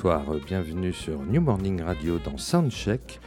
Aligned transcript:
Bonsoir, 0.00 0.22
bienvenue 0.46 0.92
sur 0.92 1.20
New 1.24 1.40
Morning 1.40 1.82
Radio 1.82 2.20
dans 2.24 2.38
Soundcheck 2.38 3.18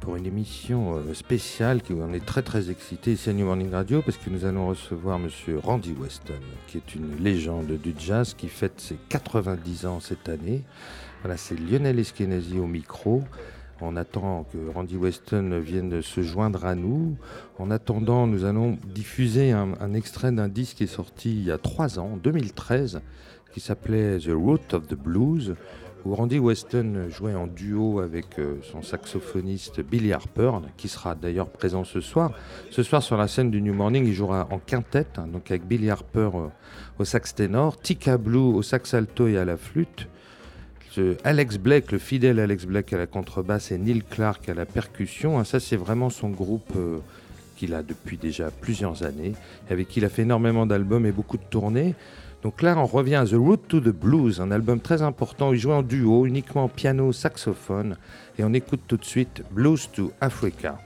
pour 0.00 0.16
une 0.16 0.26
émission 0.26 0.96
euh, 0.96 1.14
spéciale 1.14 1.82
qui 1.82 1.92
on 1.92 2.12
est 2.12 2.26
très 2.26 2.42
très 2.42 2.68
excité 2.68 3.12
ici 3.12 3.30
à 3.30 3.32
New 3.32 3.46
Morning 3.46 3.70
Radio 3.70 4.02
parce 4.02 4.16
que 4.16 4.28
nous 4.28 4.44
allons 4.44 4.66
recevoir 4.66 5.20
monsieur 5.20 5.60
Randy 5.60 5.92
Weston 5.92 6.40
qui 6.66 6.78
est 6.78 6.96
une 6.96 7.14
légende 7.22 7.70
du 7.80 7.94
jazz 7.96 8.34
qui 8.34 8.48
fête 8.48 8.80
ses 8.80 8.96
90 9.08 9.86
ans 9.86 10.00
cette 10.00 10.28
année. 10.28 10.64
Voilà, 11.22 11.36
c'est 11.36 11.54
Lionel 11.54 12.00
Eskenazi 12.00 12.58
au 12.58 12.66
micro. 12.66 13.22
On 13.80 13.94
attend 13.94 14.48
que 14.52 14.58
Randy 14.74 14.96
Weston 14.96 15.60
vienne 15.60 16.02
se 16.02 16.22
joindre 16.22 16.64
à 16.64 16.74
nous. 16.74 17.16
En 17.60 17.70
attendant, 17.70 18.26
nous 18.26 18.44
allons 18.44 18.78
diffuser 18.84 19.52
un, 19.52 19.74
un 19.78 19.94
extrait 19.94 20.32
d'un 20.32 20.48
disque 20.48 20.78
qui 20.78 20.84
est 20.84 20.88
sorti 20.88 21.30
il 21.30 21.44
y 21.44 21.52
a 21.52 21.58
trois 21.58 22.00
ans, 22.00 22.14
en 22.14 22.16
2013, 22.16 23.00
qui 23.52 23.60
s'appelait 23.60 24.18
The 24.18 24.32
Root 24.32 24.74
of 24.74 24.88
the 24.88 24.94
Blues 24.94 25.54
Randy 26.14 26.38
Weston 26.38 27.08
jouait 27.10 27.34
en 27.34 27.46
duo 27.46 28.00
avec 28.00 28.38
euh, 28.38 28.56
son 28.62 28.82
saxophoniste 28.82 29.80
Billy 29.80 30.12
Harper, 30.12 30.52
qui 30.76 30.88
sera 30.88 31.14
d'ailleurs 31.14 31.48
présent 31.48 31.84
ce 31.84 32.00
soir. 32.00 32.32
Ce 32.70 32.82
soir, 32.82 33.02
sur 33.02 33.16
la 33.16 33.28
scène 33.28 33.50
du 33.50 33.62
New 33.62 33.74
Morning, 33.74 34.06
il 34.06 34.14
jouera 34.14 34.46
en 34.50 34.58
quintette, 34.58 35.18
hein, 35.18 35.26
donc 35.26 35.50
avec 35.50 35.66
Billy 35.66 35.90
Harper 35.90 36.30
euh, 36.34 36.48
au 36.98 37.04
sax 37.04 37.34
ténor, 37.34 37.78
Tika 37.78 38.18
Blue 38.18 38.38
au 38.38 38.62
sax 38.62 38.94
alto 38.94 39.26
et 39.26 39.38
à 39.38 39.44
la 39.44 39.56
flûte, 39.56 40.08
Alex 41.24 41.58
Blake, 41.58 41.92
le 41.92 41.98
fidèle 41.98 42.40
Alex 42.40 42.64
Blake 42.64 42.92
à 42.92 42.98
la 42.98 43.06
contrebasse 43.06 43.70
et 43.70 43.78
Neil 43.78 44.02
Clark 44.08 44.48
à 44.48 44.54
la 44.54 44.64
percussion. 44.64 45.38
Hein, 45.38 45.44
ça, 45.44 45.60
c'est 45.60 45.76
vraiment 45.76 46.10
son 46.10 46.30
groupe 46.30 46.72
euh, 46.76 46.98
qu'il 47.56 47.74
a 47.74 47.82
depuis 47.82 48.16
déjà 48.16 48.50
plusieurs 48.50 49.02
années, 49.02 49.34
avec 49.70 49.88
qui 49.88 50.00
il 50.00 50.04
a 50.04 50.08
fait 50.08 50.22
énormément 50.22 50.66
d'albums 50.66 51.06
et 51.06 51.12
beaucoup 51.12 51.36
de 51.36 51.44
tournées. 51.48 51.94
Donc 52.42 52.62
là, 52.62 52.76
on 52.76 52.86
revient 52.86 53.16
à 53.16 53.24
The 53.24 53.34
Root 53.34 53.58
to 53.68 53.80
the 53.80 53.88
Blues, 53.88 54.40
un 54.40 54.50
album 54.50 54.80
très 54.80 55.02
important. 55.02 55.52
Il 55.52 55.58
joue 55.58 55.72
en 55.72 55.82
duo, 55.82 56.26
uniquement 56.26 56.68
piano, 56.68 57.12
saxophone. 57.12 57.96
Et 58.38 58.44
on 58.44 58.52
écoute 58.52 58.82
tout 58.86 58.96
de 58.96 59.04
suite 59.04 59.42
Blues 59.50 59.90
to 59.92 60.12
Africa. 60.20 60.78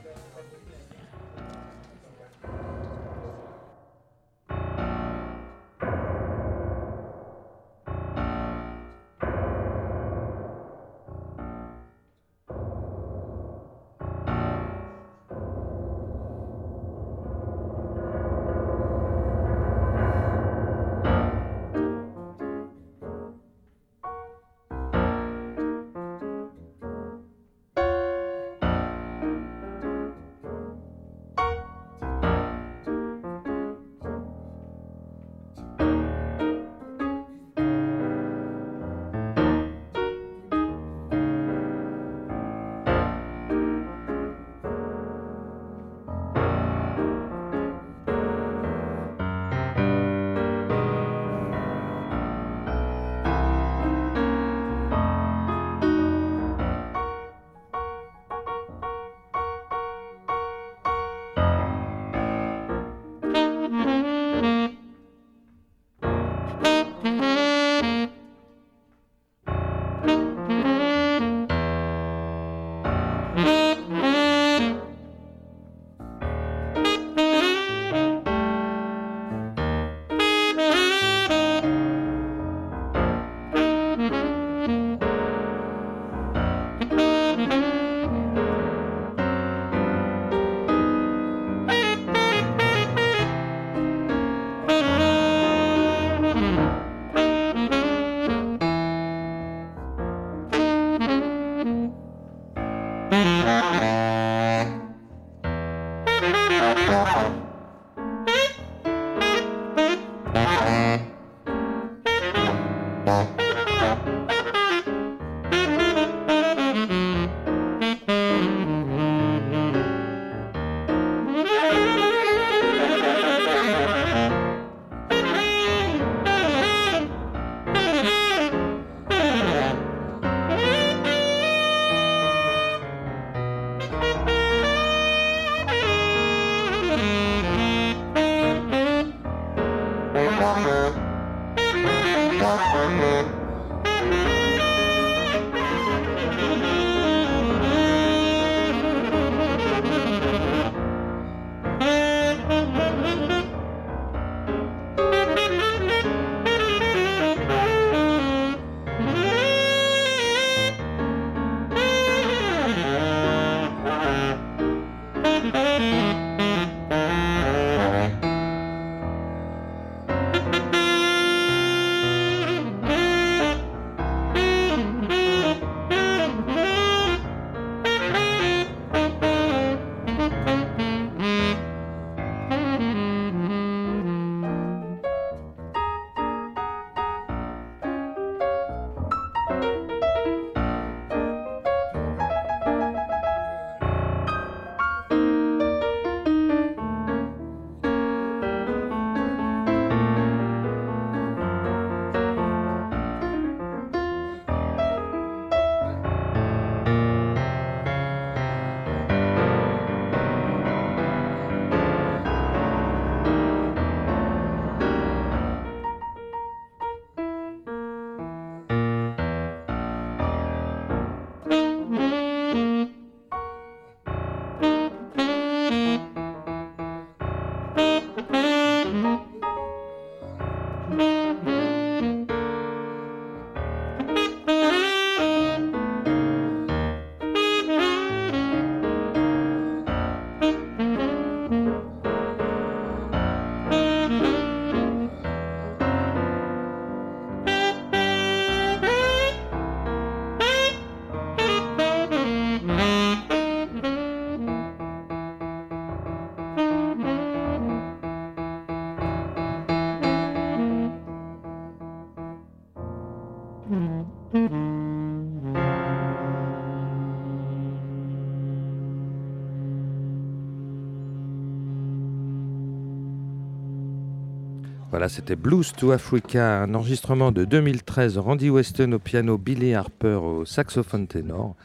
Voilà, 275.01 275.09
c'était 275.09 275.35
Blues 275.35 275.73
to 275.73 275.93
Africa, 275.93 276.65
un 276.65 276.75
enregistrement 276.75 277.33
de 277.33 277.47
2013, 277.47 278.19
Randy 278.19 278.51
Weston 278.51 278.93
au 278.93 278.99
piano, 278.99 279.39
Billy 279.39 279.73
Harper 279.73 280.19
au 280.23 280.45
saxophone 280.45 281.07
ténor. 281.07 281.57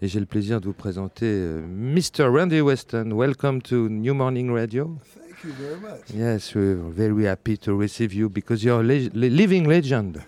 Et 0.00 0.08
j'ai 0.08 0.18
le 0.20 0.24
plaisir 0.24 0.58
de 0.58 0.64
vous 0.64 0.72
présenter 0.72 1.26
euh, 1.26 1.60
Mr. 1.68 2.22
Randy 2.34 2.62
Weston. 2.62 3.10
Welcome 3.12 3.60
to 3.60 3.90
New 3.90 4.14
Morning 4.14 4.50
Radio. 4.50 4.96
Thank 5.14 5.44
you 5.44 5.50
very 5.60 5.78
much. 5.82 6.00
Yes, 6.14 6.54
we're 6.54 6.78
very 6.90 7.26
happy 7.26 7.58
to 7.58 7.76
receive 7.76 8.14
you 8.14 8.30
because 8.30 8.64
you're 8.64 8.80
a 8.80 8.82
le- 8.82 9.10
le- 9.12 9.28
living 9.28 9.68
legend. 9.68 10.22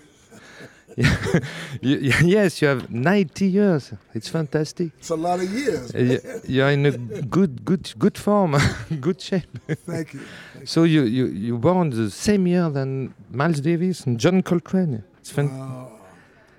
Yes, 1.82 2.60
you 2.62 2.68
have 2.68 2.90
90 2.90 3.46
years. 3.46 3.92
It's 4.14 4.28
fantastic. 4.28 4.90
It's 4.98 5.10
a 5.10 5.16
lot 5.16 5.40
of 5.40 5.50
years. 5.50 5.92
You- 5.94 6.20
You're 6.48 6.70
in 6.70 6.86
a 6.86 6.90
good, 7.30 7.64
good, 7.64 7.92
good 7.98 8.18
form, 8.18 8.56
good 9.00 9.20
shape. 9.20 9.46
Thank 9.86 10.14
you. 10.14 10.20
So 10.64 10.84
you 10.84 11.02
you 11.04 11.26
you 11.26 11.58
born 11.58 11.90
the 11.90 12.10
same 12.10 12.46
year 12.46 12.68
than 12.70 13.14
Miles 13.30 13.60
Davis 13.60 14.06
and 14.06 14.18
John 14.20 14.42
Coltrane. 14.42 15.02
It's 15.20 15.30
fan- 15.30 15.48
Oh, 15.50 15.88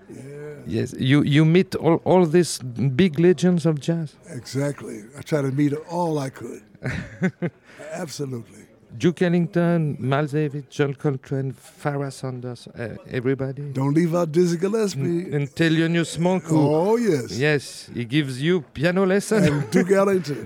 yeah, 0.09 0.79
yes, 0.81 0.93
you 0.99 1.23
you 1.23 1.45
meet 1.45 1.75
all 1.75 2.01
all 2.05 2.25
these 2.25 2.59
big 2.95 3.19
legends 3.19 3.65
of 3.65 3.79
jazz. 3.79 4.15
exactly. 4.29 5.03
I 5.17 5.21
try 5.21 5.41
to 5.41 5.51
meet 5.51 5.73
all 5.89 6.17
I 6.19 6.29
could. 6.29 6.61
Absolutely. 7.93 8.60
Duke 8.97 9.21
Ellington, 9.21 9.95
Miles 9.99 10.31
Davis, 10.31 10.63
John 10.69 10.93
Coltrane, 10.93 11.53
Pharoah 11.53 12.11
Sanders, 12.11 12.67
uh, 12.67 12.95
everybody. 13.09 13.63
Don't 13.71 13.93
leave 13.93 14.13
out 14.13 14.31
Dizzy 14.31 14.57
Gillespie. 14.57 15.31
And 15.33 15.49
Thelonious 15.49 16.19
Monk, 16.19 16.43
who, 16.43 16.57
Oh, 16.59 16.97
yes. 16.97 17.31
yes, 17.37 17.89
he 17.93 18.05
gives 18.05 18.41
you 18.41 18.61
piano 18.61 19.05
lesson. 19.05 19.43
And 19.43 19.71
Duke 19.71 19.91
Ellington. 19.91 20.45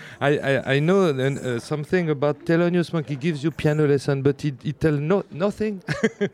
I, 0.20 0.38
I, 0.38 0.74
I 0.74 0.78
know 0.80 1.08
uh, 1.08 1.58
something 1.58 2.10
about 2.10 2.44
Thelonious 2.44 2.92
Monk. 2.92 3.08
He 3.08 3.16
gives 3.16 3.42
you 3.42 3.50
piano 3.50 3.86
lesson, 3.86 4.22
but 4.22 4.40
he, 4.42 4.54
he 4.62 4.72
tell 4.72 4.92
no, 4.92 5.24
nothing. 5.30 5.82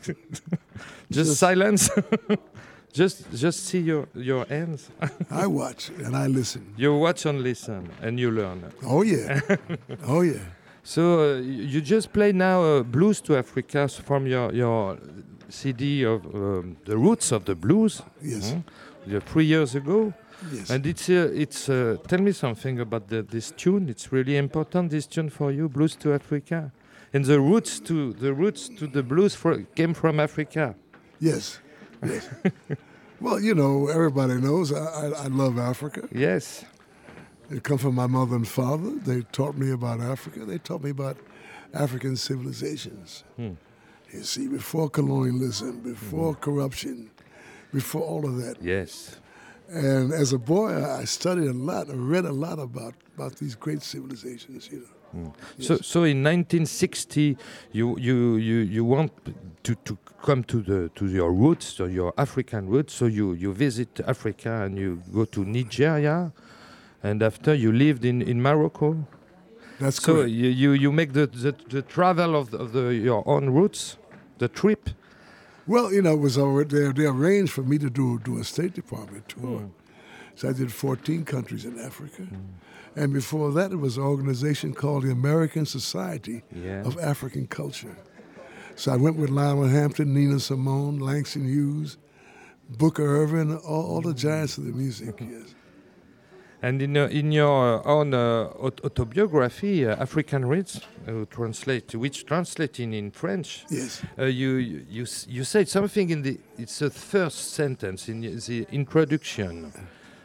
just, 0.00 0.12
Just- 1.10 1.36
silence. 1.36 1.90
just 2.92 3.30
just 3.32 3.66
see 3.66 3.78
your, 3.80 4.08
your 4.14 4.44
hands. 4.46 4.90
I 5.30 5.46
watch 5.46 5.90
and 5.90 6.16
I 6.16 6.26
listen. 6.26 6.74
you 6.76 6.92
watch 6.96 7.24
and 7.24 7.40
listen, 7.42 7.88
and 8.02 8.18
you 8.18 8.30
learn. 8.32 8.64
Oh, 8.84 9.02
yeah. 9.02 9.40
Oh, 10.06 10.22
yeah. 10.22 10.40
So 10.90 11.02
uh, 11.20 11.40
you 11.40 11.80
just 11.80 12.12
play 12.12 12.32
now 12.32 12.64
uh, 12.64 12.82
blues 12.82 13.20
to 13.20 13.36
Africa 13.36 13.86
from 13.86 14.26
your 14.26 14.52
your 14.52 14.98
CD 15.48 16.04
of 16.04 16.26
um, 16.34 16.76
the 16.84 16.96
roots 16.96 17.30
of 17.30 17.44
the 17.44 17.54
blues. 17.54 18.02
Yes. 18.20 18.56
yeah, 19.06 19.20
three 19.20 19.44
years 19.44 19.76
ago. 19.76 20.12
Yes. 20.52 20.70
And 20.70 20.84
it's 20.84 21.08
uh, 21.08 21.30
it's 21.32 21.68
uh, 21.68 21.96
tell 22.08 22.20
me 22.20 22.32
something 22.32 22.80
about 22.80 23.06
the, 23.06 23.22
this 23.22 23.52
tune. 23.52 23.88
It's 23.88 24.10
really 24.10 24.36
important 24.36 24.90
this 24.90 25.06
tune 25.06 25.30
for 25.30 25.52
you, 25.52 25.68
Blues 25.68 25.94
to 25.96 26.12
Africa, 26.12 26.72
and 27.14 27.24
the 27.24 27.38
roots 27.38 27.78
to 27.80 28.12
the 28.12 28.32
roots 28.32 28.68
to 28.78 28.88
the 28.88 29.04
blues 29.04 29.36
fro- 29.36 29.64
came 29.76 29.94
from 29.94 30.18
Africa. 30.18 30.74
Yes. 31.20 31.60
Yes. 32.04 32.28
well, 33.20 33.38
you 33.38 33.54
know, 33.54 33.86
everybody 33.86 34.34
knows 34.40 34.72
I, 34.72 34.78
I, 34.78 35.06
I 35.06 35.26
love 35.28 35.56
Africa. 35.56 36.08
Yes, 36.10 36.64
It 37.50 37.62
comes 37.64 37.82
from 37.82 37.94
my 37.94 38.06
mother 38.06 38.36
and 38.36 38.46
father. 38.46 38.90
They 38.90 39.22
taught 39.32 39.56
me 39.56 39.70
about 39.72 40.00
Africa. 40.00 40.44
They 40.44 40.58
taught 40.58 40.82
me 40.84 40.90
about 40.90 41.16
African 41.74 42.16
civilizations. 42.16 43.24
Hmm. 43.36 43.52
You 44.12 44.22
see, 44.22 44.48
before 44.48 44.88
colonialism, 44.90 45.80
before 45.80 46.34
corruption, 46.34 47.10
before 47.72 48.02
all 48.02 48.24
of 48.26 48.36
that. 48.36 48.56
yes, 48.60 49.16
And 49.68 50.12
as 50.12 50.32
a 50.32 50.38
boy, 50.38 50.84
I 50.84 51.04
studied 51.04 51.46
a 51.46 51.52
lot. 51.52 51.88
I 51.88 51.94
read 51.94 52.24
a 52.24 52.32
lot 52.32 52.58
about, 52.58 52.94
about 53.16 53.36
these 53.36 53.54
great 53.54 53.82
civilizations, 53.82 54.68
you 54.72 54.78
know. 54.80 55.32
So 55.58 55.76
so 55.78 56.04
in 56.04 56.22
1960, 56.22 57.36
you 57.72 57.98
you 57.98 58.36
you 58.36 58.58
you 58.76 58.84
want 58.84 59.10
to 59.64 59.74
to 59.74 59.98
come 60.22 60.44
to 60.44 60.62
the 60.62 60.88
to 60.94 61.06
your 61.06 61.32
roots, 61.32 61.74
to 61.74 61.88
your 61.88 62.12
African 62.16 62.68
roots. 62.68 62.94
So 62.94 63.06
you 63.06 63.32
you 63.34 63.52
visit 63.52 64.00
Africa 64.06 64.62
and 64.64 64.78
you 64.78 65.02
go 65.12 65.24
to 65.24 65.44
Nigeria, 65.44 66.32
and 67.02 67.22
after 67.22 67.54
you 67.54 67.72
lived 67.72 68.04
in 68.04 68.22
in 68.22 68.40
Morocco. 68.42 69.06
That's 69.78 69.96
So 70.02 70.14
correct. 70.14 70.30
you, 70.30 70.48
you, 70.50 70.72
you 70.72 70.92
make 70.92 71.14
the, 71.14 71.26
the, 71.26 71.54
the 71.70 71.80
travel 71.82 72.36
of, 72.36 72.50
the, 72.50 72.58
of 72.58 72.72
the, 72.72 72.94
your 72.94 73.22
own 73.26 73.48
routes, 73.48 73.96
the 74.36 74.46
trip. 74.48 74.90
Well, 75.66 75.90
you 75.90 76.02
know, 76.02 76.12
it 76.12 76.20
was 76.20 76.36
already, 76.36 76.76
they, 76.78 76.92
they 76.92 77.06
arranged 77.06 77.52
for 77.52 77.62
me 77.62 77.78
to 77.78 77.88
do, 77.88 78.18
do 78.18 78.38
a 78.38 78.44
State 78.44 78.74
Department 78.74 79.26
tour. 79.30 79.60
Mm. 79.60 79.70
So 80.34 80.50
I 80.50 80.52
did 80.52 80.70
14 80.70 81.24
countries 81.24 81.64
in 81.64 81.78
Africa. 81.78 82.26
And 82.94 83.12
before 83.14 83.52
that, 83.52 83.72
it 83.72 83.76
was 83.76 83.96
an 83.96 84.02
organization 84.02 84.74
called 84.74 85.04
the 85.04 85.12
American 85.12 85.64
Society 85.64 86.42
Yeah. 86.54 86.82
of 86.84 86.98
African 86.98 87.46
Culture. 87.46 87.96
So 88.76 88.92
I 88.92 88.96
went 88.96 89.16
with 89.16 89.30
Lionel 89.30 89.68
Hampton, 89.68 90.12
Nina 90.12 90.40
Simone, 90.40 90.98
Langston 90.98 91.46
Hughes, 91.48 91.96
Booker 92.68 93.04
Ervin, 93.06 93.56
all, 93.56 93.84
all 93.90 94.00
the 94.02 94.12
giants 94.14 94.58
of 94.58 94.64
the 94.66 94.72
music. 94.72 95.14
Yes. 95.20 95.54
And 96.62 96.82
in, 96.82 96.96
uh, 96.96 97.06
in 97.06 97.32
your 97.32 97.86
own 97.88 98.12
uh, 98.12 98.50
autobiography, 98.84 99.86
uh, 99.86 99.96
African 99.96 100.44
Roots, 100.44 100.80
uh, 101.08 101.24
translate, 101.30 101.94
which 101.94 102.26
translating 102.26 102.92
in 102.92 103.10
French, 103.10 103.64
Yes. 103.70 104.02
uh, 104.18 104.24
you, 104.24 104.56
you, 104.56 104.86
you, 104.88 105.06
you 105.28 105.44
said 105.44 105.68
something 105.68 106.10
in 106.10 106.22
the, 106.22 106.38
it's 106.58 106.78
the 106.80 106.90
first 106.90 107.52
sentence 107.54 108.08
in 108.10 108.20
the 108.20 108.66
introduction. 108.72 109.72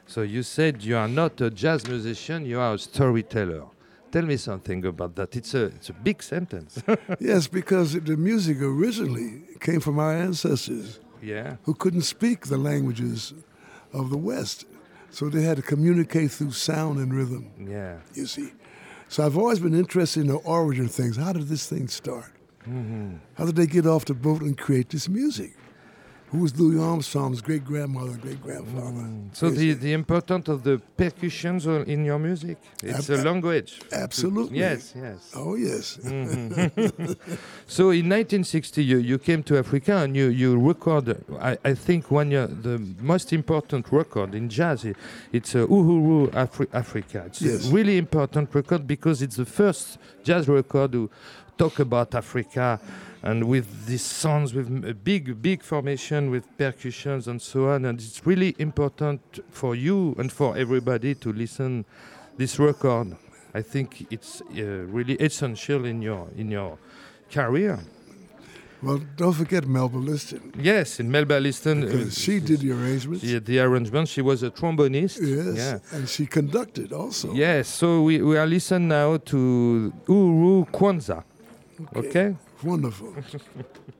So 0.08 0.24
you 0.24 0.44
said 0.44 0.84
you 0.84 0.98
are 0.98 1.08
not 1.08 1.39
a 1.39 1.50
jazz 1.50 1.88
musician, 1.88 2.46
you 2.46 2.60
are 2.60 2.74
a 2.74 2.80
storyteller. 2.80 3.63
Tell 4.12 4.24
me 4.24 4.38
something 4.38 4.86
about 4.86 5.15
that. 5.15 5.36
It's 5.36 5.54
a, 5.54 5.65
it's 5.65 5.89
a 5.89 5.94
big 5.94 6.22
sentence. 6.22 6.82
yes, 7.20 7.48
because 7.48 7.94
the 7.94 8.18
music 8.18 8.62
originally 8.62 9.42
came 9.62 9.80
from 9.80 10.00
our 10.00 10.13
ancestors 10.13 11.00
yeah. 11.22 11.56
who 11.63 11.74
couldn't 11.74 12.04
speak 12.04 12.48
the 12.48 12.58
languages 12.58 13.34
of 13.94 14.10
the 14.10 14.18
West. 14.18 14.65
So 15.15 15.29
they 15.29 15.43
had 15.43 15.55
to 15.55 15.63
communicate 15.63 16.29
through 16.31 16.51
sound 16.51 17.00
and 17.00 17.13
rhythm, 17.13 17.50
Yeah. 17.57 18.00
you 18.13 18.25
see. 18.25 18.51
So 19.07 19.25
I've 19.25 19.38
always 19.38 19.60
been 19.62 19.74
interested 19.74 20.19
in 20.19 20.27
the 20.27 20.36
origin 20.39 20.86
of 20.88 20.91
things. 20.91 21.15
How 21.15 21.31
did 21.31 21.48
this 21.48 21.67
thing 21.67 21.88
start? 21.88 22.34
Mm-hmm. 22.67 23.15
How 23.36 23.45
did 23.45 23.55
they 23.55 23.65
get 23.65 23.88
off 23.88 24.03
the 24.03 24.13
boat 24.13 24.41
and 24.41 24.57
create 24.57 24.89
this 24.89 25.07
music? 25.07 25.53
Who 26.36 26.42
was 26.42 26.60
Louis 26.60 26.82
Armstrong's 26.84 27.39
great 27.39 27.63
grandmother 27.63 28.18
great 28.18 28.42
grandfather? 28.44 29.08
So 29.32 29.50
the, 29.50 29.72
the 29.72 29.94
importance 29.94 30.50
of 30.50 30.63
the 30.63 30.82
percussions 30.98 31.65
in 31.65 32.04
your 32.04 32.20
music, 32.20 32.58
it's 32.84 33.10
a 33.10 33.15
language. 33.24 33.80
Absolutely. 33.94 34.60
Yes, 34.60 34.94
yes. 34.98 35.32
Oh, 35.34 35.56
yes. 35.56 35.98
So 37.68 37.89
in 37.92 38.10
1960, 38.10 38.84
you, 38.84 38.98
you 38.98 39.18
came 39.18 39.44
to 39.44 39.58
Africa 39.58 39.98
and 40.04 40.13
you, 40.15 40.27
you 40.27 40.60
record, 40.60 41.24
I, 41.39 41.58
I 41.63 41.74
think 41.74 42.12
one 42.12 42.32
year, 42.32 42.48
the 42.48 42.80
most 43.00 43.32
important 43.32 43.89
record 43.94 44.36
in 44.36 44.50
jazz, 44.50 44.86
it's 45.32 45.56
uh, 45.56 45.60
Uhuru 45.60 46.30
Afri- 46.32 46.68
Africa. 46.74 47.24
It's 47.27 47.42
Yes. 47.42 47.70
a 47.70 47.72
really 47.74 47.98
important 47.98 48.54
record 48.54 48.86
because 48.86 49.22
it's 49.22 49.38
the 49.38 49.46
first 49.46 49.98
jazz 50.24 50.48
record 50.50 50.92
to 50.92 51.10
talk 51.58 51.80
about 51.80 52.13
Africa 52.13 52.80
and 53.25 53.44
with 53.46 53.88
these 53.88 54.03
sounds, 54.03 54.53
with 54.53 54.67
a 54.86 54.94
big, 54.94 55.41
big 55.41 55.63
formation, 55.63 56.29
with 56.29 56.46
percussions 56.58 57.27
and 57.27 57.41
so 57.41 57.70
on. 57.70 57.84
And 57.86 58.00
it's 58.00 58.25
really 58.25 58.55
important 58.60 59.20
for 59.50 59.74
you 59.75 60.15
and 60.20 60.32
for 60.32 60.55
everybody 60.55 61.15
to 61.15 61.34
listen 61.34 61.86
this 62.38 62.60
record. 62.60 63.17
I 63.55 63.63
think 63.63 64.05
it's 64.12 64.41
uh, 64.41 64.63
really 64.98 65.15
essential 65.15 65.86
in 65.86 66.03
your 66.03 66.27
in 66.38 66.51
your 66.51 66.77
career. 67.32 67.79
Well, 68.84 69.01
don't 69.17 69.34
forget 69.34 69.65
Melba 69.65 69.98
Liston. 69.98 70.53
Yes, 70.60 71.00
in 71.00 71.10
Melba 71.10 71.39
Liston, 71.39 71.84
uh, 71.84 72.10
she 72.12 72.39
did 72.39 72.60
the 72.60 72.74
arrangements. 72.74 73.24
she 73.24 73.39
the 73.39 73.60
arrangement. 73.60 74.08
She 74.10 74.22
was 74.22 74.44
a 74.44 74.51
trombonist. 74.51 75.17
Yes. 75.22 75.58
Yeah. 75.58 75.98
And 75.98 76.08
she 76.08 76.27
conducted 76.27 76.94
also. 76.94 77.34
Yes. 77.34 77.70
So 77.70 78.03
we, 78.03 78.22
we 78.22 78.38
are 78.38 78.46
listening 78.46 78.89
now 78.89 79.17
to 79.17 79.94
Uhuru 80.05 80.70
Kwanzaa. 80.70 81.24
Okay. 81.96 82.36
Wonderful. 82.63 83.15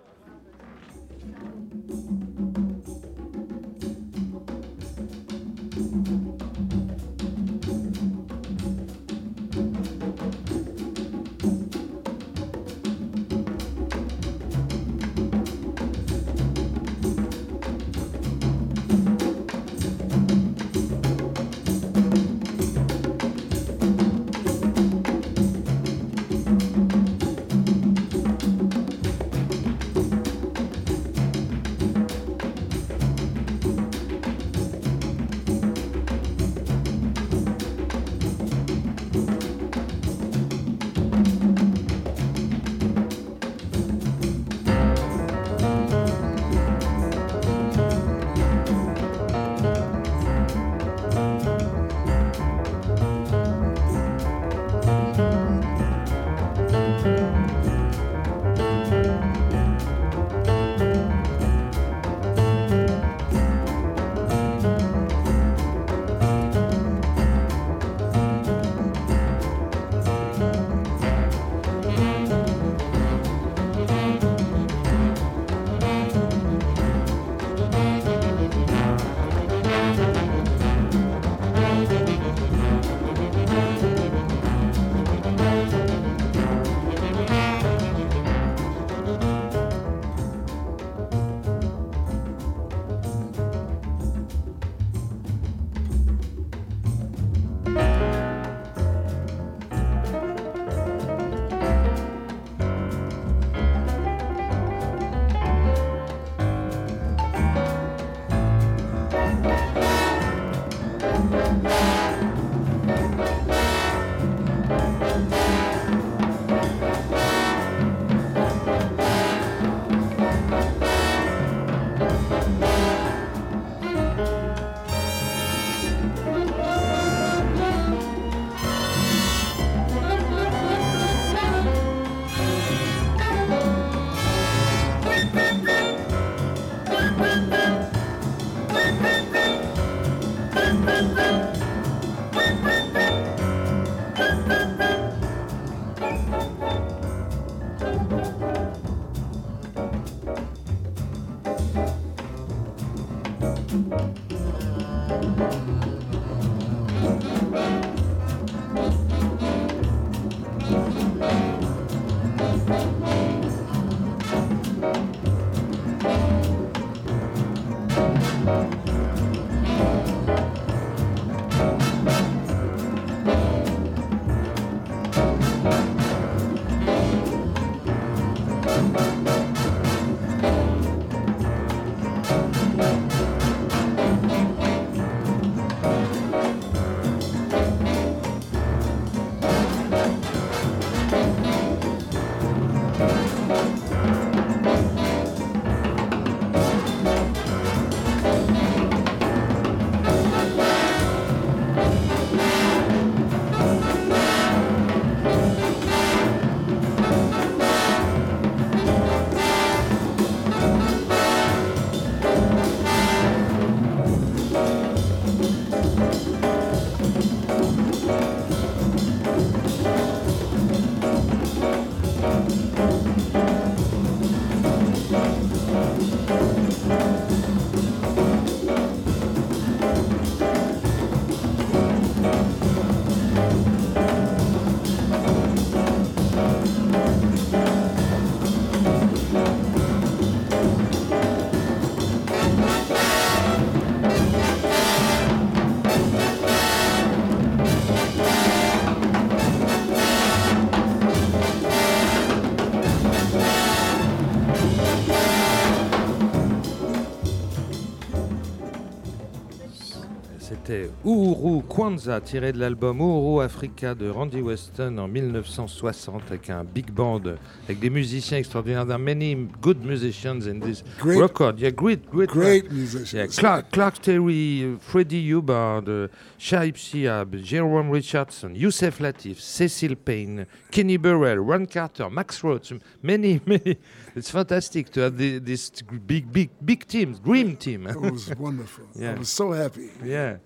Uhuru 261.06 261.62
Kwanzaa, 261.68 262.20
tiré 262.20 262.52
de 262.52 262.58
l'album 262.58 263.00
Uhuru 263.00 263.42
Africa 263.44 263.94
de 263.94 264.10
Randy 264.10 264.42
Weston 264.42 264.98
en 264.98 265.08
1960, 265.08 266.24
avec 266.32 266.50
un 266.50 266.64
big 266.64 266.90
band, 266.92 267.22
avec 267.66 267.80
des 267.80 267.92
musiciens 267.92 268.40
extraordinaires. 268.40 268.86
There 268.86 268.96
are 268.96 269.00
many 269.00 269.36
good 269.62 269.86
musicians 269.86 270.48
in 270.48 270.60
this 270.60 270.84
Great- 271.00 271.20
record. 271.22 271.60
Yeah, 271.60 271.70
great, 271.72 272.10
great. 272.10 272.30
Great 272.32 272.64
Yeah, 272.66 272.74
musicians. 272.74 273.36
Clark, 273.38 273.70
Clark 273.72 274.02
Terry, 274.02 274.78
Freddie 274.82 275.32
Hubbard, 275.32 275.88
uh, 275.88 276.08
Shaib 276.40 276.76
Siab, 276.76 277.36
Jerome 277.44 277.92
Richardson, 277.92 278.56
Youssef 278.56 279.00
Latif, 279.00 279.40
Cecil 279.40 279.96
Payne, 279.98 280.48
Kenny 280.72 280.98
Burrell, 280.98 281.38
Ron 281.38 281.68
Carter, 281.68 282.10
Max 282.10 282.44
Roach, 282.44 282.74
many, 283.04 283.40
many. 283.46 283.78
It's 284.16 284.32
fantastic 284.32 284.90
to 284.94 285.02
have 285.02 285.18
the, 285.18 285.38
this 285.38 285.72
big, 286.08 286.32
big, 286.34 286.50
big 286.66 286.88
team, 286.88 287.14
dream 287.24 287.56
team. 287.58 287.86
It 287.86 288.02
was 288.02 288.32
wonderful. 288.40 288.86
Yeah. 288.96 289.12
I 289.12 289.20
was 289.20 289.30
so 289.30 289.52
happy. 289.52 289.92
Yeah. 290.04 290.38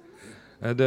And 0.61 0.81
uh, 0.81 0.85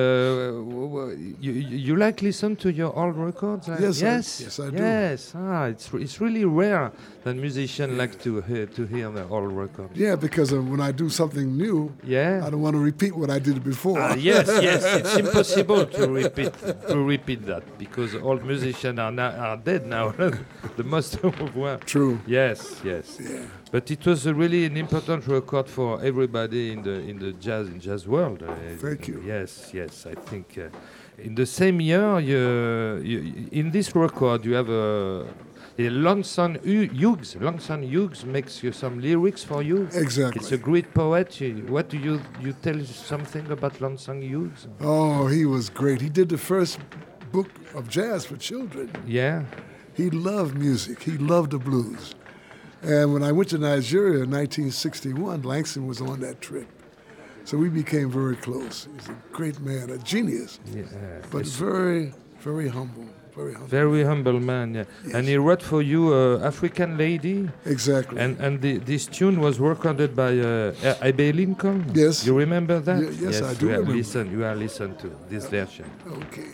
w- 0.53 0.89
w- 0.89 1.35
you, 1.41 1.53
you 1.53 1.97
like 1.97 2.21
listen 2.21 2.57
to 2.57 2.71
your 2.71 2.95
old 2.95 3.17
records? 3.17 3.69
Like- 3.69 3.81
Yes, 3.81 4.03
I- 4.03 4.07
yes, 4.07 4.41
yes, 4.43 4.61
I 4.61 4.71
do. 4.71 4.77
Yes, 4.77 5.33
ah, 5.35 5.65
it's 5.65 5.91
re- 5.95 6.03
it's 6.03 6.21
really 6.21 6.45
rare 6.45 6.93
that 7.25 7.37
musicians 7.37 7.97
like 7.97 8.21
to 8.23 8.43
hear 8.43 8.67
to 8.67 8.85
hear 8.87 9.11
the 9.11 9.27
old 9.29 9.51
records. 9.51 9.97
Yeah, 9.97 10.17
because 10.17 10.53
uh, 10.53 10.61
when 10.61 10.83
I 10.83 10.93
do 10.93 11.09
something 11.09 11.57
new, 11.57 11.91
Yeah. 12.05 12.43
I 12.47 12.51
don't 12.51 12.61
want 12.61 12.75
to 12.77 12.81
repeat 12.83 13.17
what 13.17 13.31
I 13.31 13.39
did 13.39 13.65
before. 13.65 13.99
Ah, 13.99 14.15
yes, 14.15 14.47
yes, 14.69 14.85
it's 14.85 15.17
impossible 15.17 15.87
to 15.87 16.07
repeat 16.07 16.53
to 16.89 16.99
repeat 17.03 17.47
that 17.47 17.63
because 17.79 18.15
old 18.15 18.45
musicians 18.45 18.99
are 18.99 19.11
now, 19.11 19.31
are 19.31 19.57
dead 19.57 19.87
now. 19.87 20.11
the 20.77 20.85
most 20.85 21.15
of 21.25 21.33
one. 21.57 21.79
True. 21.81 22.21
Yes, 22.27 22.79
yes. 22.85 23.19
But 23.73 23.91
it 23.91 24.05
was 24.07 24.27
a 24.27 24.35
really 24.35 24.67
an 24.67 24.77
important 24.77 25.27
record 25.27 25.67
for 25.67 25.91
everybody 26.05 26.73
in 26.73 26.83
the 26.83 26.97
in 27.11 27.19
the 27.19 27.33
jazz 27.33 27.69
in 27.69 27.81
jazz 27.81 28.07
world. 28.07 28.43
Uh, 28.43 28.53
Thank 28.77 29.09
you. 29.09 29.23
Yes, 29.27 29.71
yes. 29.73 30.07
I 30.07 30.15
think 30.31 30.47
uh, 30.59 30.69
in 31.19 31.35
the 31.35 31.47
same 31.47 31.81
year, 31.81 32.21
you, 32.21 32.39
you, 33.03 33.49
in 33.51 33.71
this 33.71 33.89
record, 33.95 34.45
you 34.45 34.55
have 34.61 34.69
a. 34.69 35.27
Langston 35.79 36.57
Hu- 36.63 36.89
Hughes, 36.93 37.35
Langston 37.41 37.83
Hughes 37.83 38.27
makes 38.27 38.63
you 38.63 38.73
some 38.73 39.01
lyrics 39.01 39.43
for 39.43 39.63
you. 39.63 39.89
Exactly. 39.95 40.41
It's 40.41 40.53
a 40.53 40.59
great 40.59 40.93
poet. 40.93 41.41
What 41.69 41.89
do 41.89 41.97
you 41.99 42.21
you 42.43 42.53
tell 42.53 42.79
something 42.85 43.51
about 43.51 43.81
Langston 43.81 44.21
Hughes? 44.23 44.69
Oh, 44.83 45.27
he 45.29 45.47
was 45.47 45.71
great. 45.71 46.01
He 46.03 46.11
did 46.11 46.29
the 46.29 46.37
first 46.53 46.79
book 47.33 47.49
of 47.75 47.89
jazz 47.89 48.27
for 48.27 48.37
children. 48.37 48.91
Yeah, 49.07 49.45
He 49.95 50.11
loved 50.11 50.55
music. 50.67 51.03
He 51.03 51.17
loved 51.19 51.51
the 51.53 51.59
blues. 51.59 52.15
And 52.83 53.13
when 53.13 53.23
I 53.23 53.31
went 53.33 53.49
to 53.51 53.59
Nigeria 53.59 54.25
in 54.25 54.31
1961, 54.31 55.43
Langston 55.43 55.87
was 55.87 56.01
on 56.01 56.21
that 56.21 56.41
trip. 56.41 56.67
So 57.45 57.57
we 57.57 57.69
became 57.69 58.11
very 58.11 58.37
close. 58.37 58.89
He's 58.95 59.09
a 59.09 59.17
great 59.33 59.61
man, 59.61 59.91
a 59.91 59.99
genius, 59.99 60.61
yeah. 60.75 60.85
but 61.31 61.45
very, 61.47 62.13
very 62.41 62.69
humble. 62.69 63.07
Very 63.35 63.55
humble. 63.55 63.67
very 63.69 64.05
humble 64.05 64.39
man. 64.41 64.75
Yeah. 64.75 64.85
Yes. 65.07 65.15
And 65.15 65.27
he 65.27 65.39
wrote 65.39 65.63
for 65.63 65.81
you 65.81 66.13
uh, 66.13 66.47
African 66.47 66.99
Lady. 66.99 67.49
Exactly. 67.65 68.21
And 68.21 68.39
and 68.39 68.61
the, 68.61 68.77
this 68.77 69.07
tune 69.07 69.41
was 69.41 69.59
recorded 69.59 70.15
by 70.15 70.39
uh, 70.39 70.75
Abbey 71.01 71.33
Lincoln. 71.33 71.91
Yes. 71.95 72.27
You 72.27 72.37
remember 72.37 72.79
that? 72.81 73.01
Ye- 73.01 73.27
yes, 73.27 73.41
I 73.41 73.55
do 73.55 73.67
You 73.67 73.73
remember. 73.73 73.97
listen. 73.97 74.31
You 74.31 74.45
are 74.45 74.55
listen 74.55 74.97
to 74.97 75.11
this 75.31 75.47
version. 75.49 75.87
okay. 76.07 76.51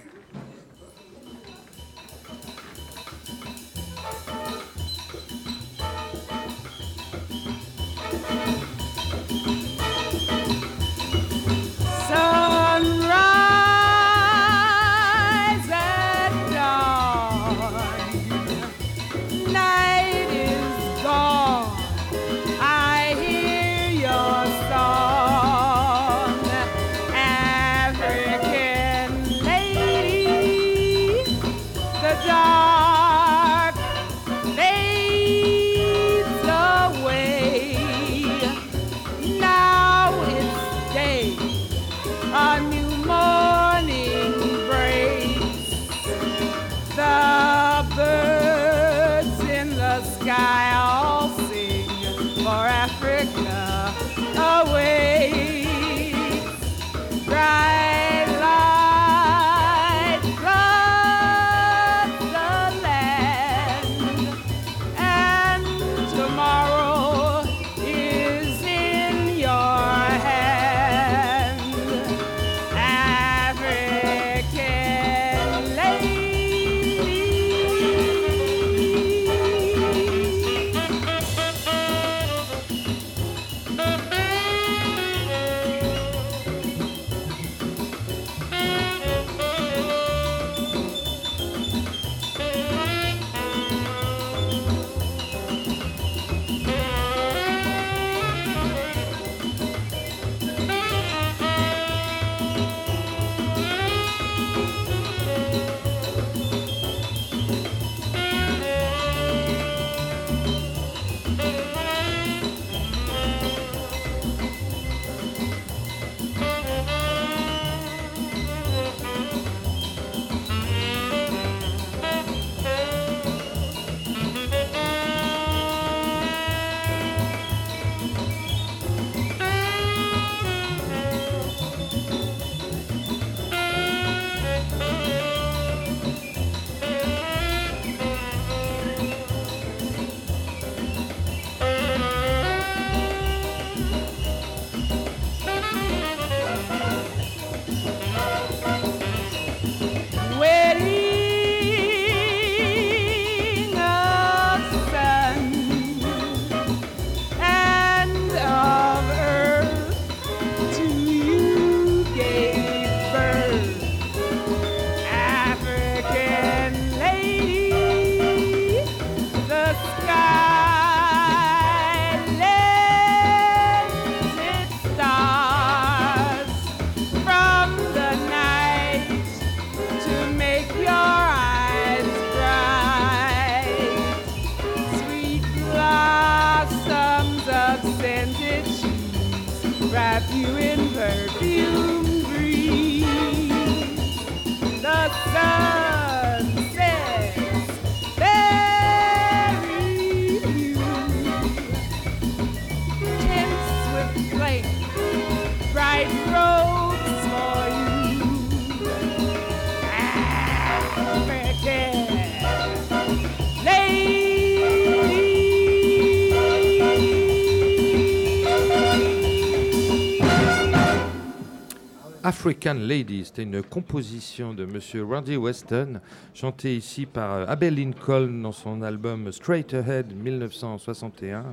African 222.48 222.76
Lady. 222.80 223.26
C'était 223.26 223.42
une 223.42 223.62
composition 223.62 224.54
de 224.54 224.64
Monsieur 224.64 225.04
Randy 225.04 225.36
Weston, 225.36 226.00
chantée 226.32 226.76
ici 226.76 227.04
par 227.04 227.34
euh, 227.34 227.44
Abel 227.46 227.74
Lincoln 227.74 228.40
dans 228.42 228.52
son 228.52 228.80
album 228.80 229.30
Straight 229.32 229.74
Ahead 229.74 230.06
1961. 230.16 231.44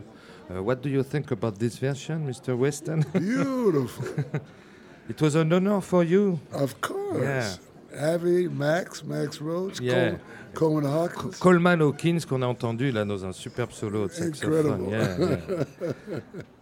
Uh, 0.49 0.62
what 0.62 0.75
do 0.75 0.88
you 0.88 1.03
think 1.03 1.34
about 1.34 1.58
this 1.60 1.77
version, 1.77 2.19
Mr. 2.25 2.53
Weston? 2.58 3.03
Beautiful. 3.13 4.05
It 5.10 5.21
was 5.21 5.36
an 5.36 5.51
honor 5.51 5.81
for 5.81 6.03
you. 6.05 6.39
of 6.53 6.79
course. 6.79 7.19
Yeah. 7.21 8.13
Avi, 8.15 8.47
Max, 8.47 9.03
Max 9.03 9.41
Roach, 9.41 9.81
Yeah. 9.81 10.15
Coleman, 10.53 10.84
Coleman 10.86 10.86
Hawkins. 10.86 11.39
Coleman 11.39 11.81
Hawkins 11.81 12.19
qu'on 12.25 12.41
a 12.41 12.47
entendu 12.47 12.91
là 12.91 13.03
dans 13.03 13.25
un 13.25 13.34
superbe 13.34 13.71
solo 13.71 14.08
de 14.08 14.13
saxophone. 14.13 14.86
Incredible. 14.86 15.65
Yeah. 15.81 16.43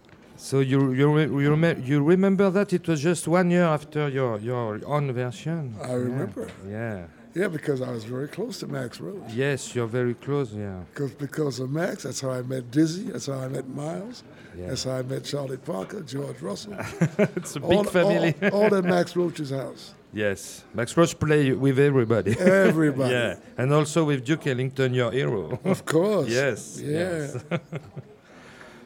so 0.44 0.60
you 0.60 0.92
you, 0.92 1.06
re- 1.16 1.32
you, 1.44 1.50
rem- 1.54 1.82
you 1.90 1.98
remember 2.14 2.50
that 2.50 2.72
it 2.72 2.86
was 2.86 3.00
just 3.00 3.26
one 3.26 3.48
year 3.50 3.64
after 3.76 4.02
your 4.18 4.38
your 4.50 4.68
own 4.94 5.06
version. 5.12 5.74
I 5.82 5.94
remember. 6.06 6.44
Yeah. 6.68 7.06
Yeah, 7.40 7.48
because 7.48 7.80
I 7.88 7.90
was 7.90 8.04
very 8.04 8.28
close 8.28 8.60
to 8.60 8.66
Max 8.68 9.00
Roach. 9.00 9.32
Yes, 9.44 9.74
you're 9.74 9.92
very 10.00 10.14
close. 10.14 10.48
Yeah. 10.52 10.82
Because 10.90 11.12
because 11.26 11.54
of 11.62 11.68
Max, 11.70 12.04
that's 12.04 12.20
how 12.20 12.30
I 12.30 12.42
met 12.42 12.70
Dizzy. 12.70 13.06
That's 13.10 13.26
how 13.26 13.40
I 13.46 13.48
met 13.48 13.66
Miles. 13.68 14.22
Yeah. 14.56 14.68
That's 14.68 14.84
how 14.84 14.96
I 15.00 15.02
met 15.02 15.24
Charlie 15.24 15.56
Parker, 15.56 16.00
George 16.02 16.40
Russell. 16.48 16.76
it's 17.38 17.56
a 17.56 17.60
all, 17.60 17.82
big 17.82 17.92
family. 17.92 18.34
All, 18.52 18.64
all 18.64 18.74
at 18.78 18.84
Max 18.84 19.16
Roach's 19.20 19.50
house. 19.50 19.94
yes. 20.12 20.62
Max 20.74 20.96
Roach 20.96 21.18
play 21.18 21.52
with 21.52 21.78
everybody. 21.78 22.32
Everybody. 22.68 23.12
yeah, 23.12 23.36
and 23.60 23.72
also 23.72 24.04
with 24.04 24.20
Duke 24.24 24.46
Ellington, 24.46 24.94
your 24.94 25.10
hero. 25.10 25.58
Of 25.64 25.84
course. 25.84 26.28
Yes. 26.28 26.80
Yeah. 26.80 26.98
yes. 27.00 27.60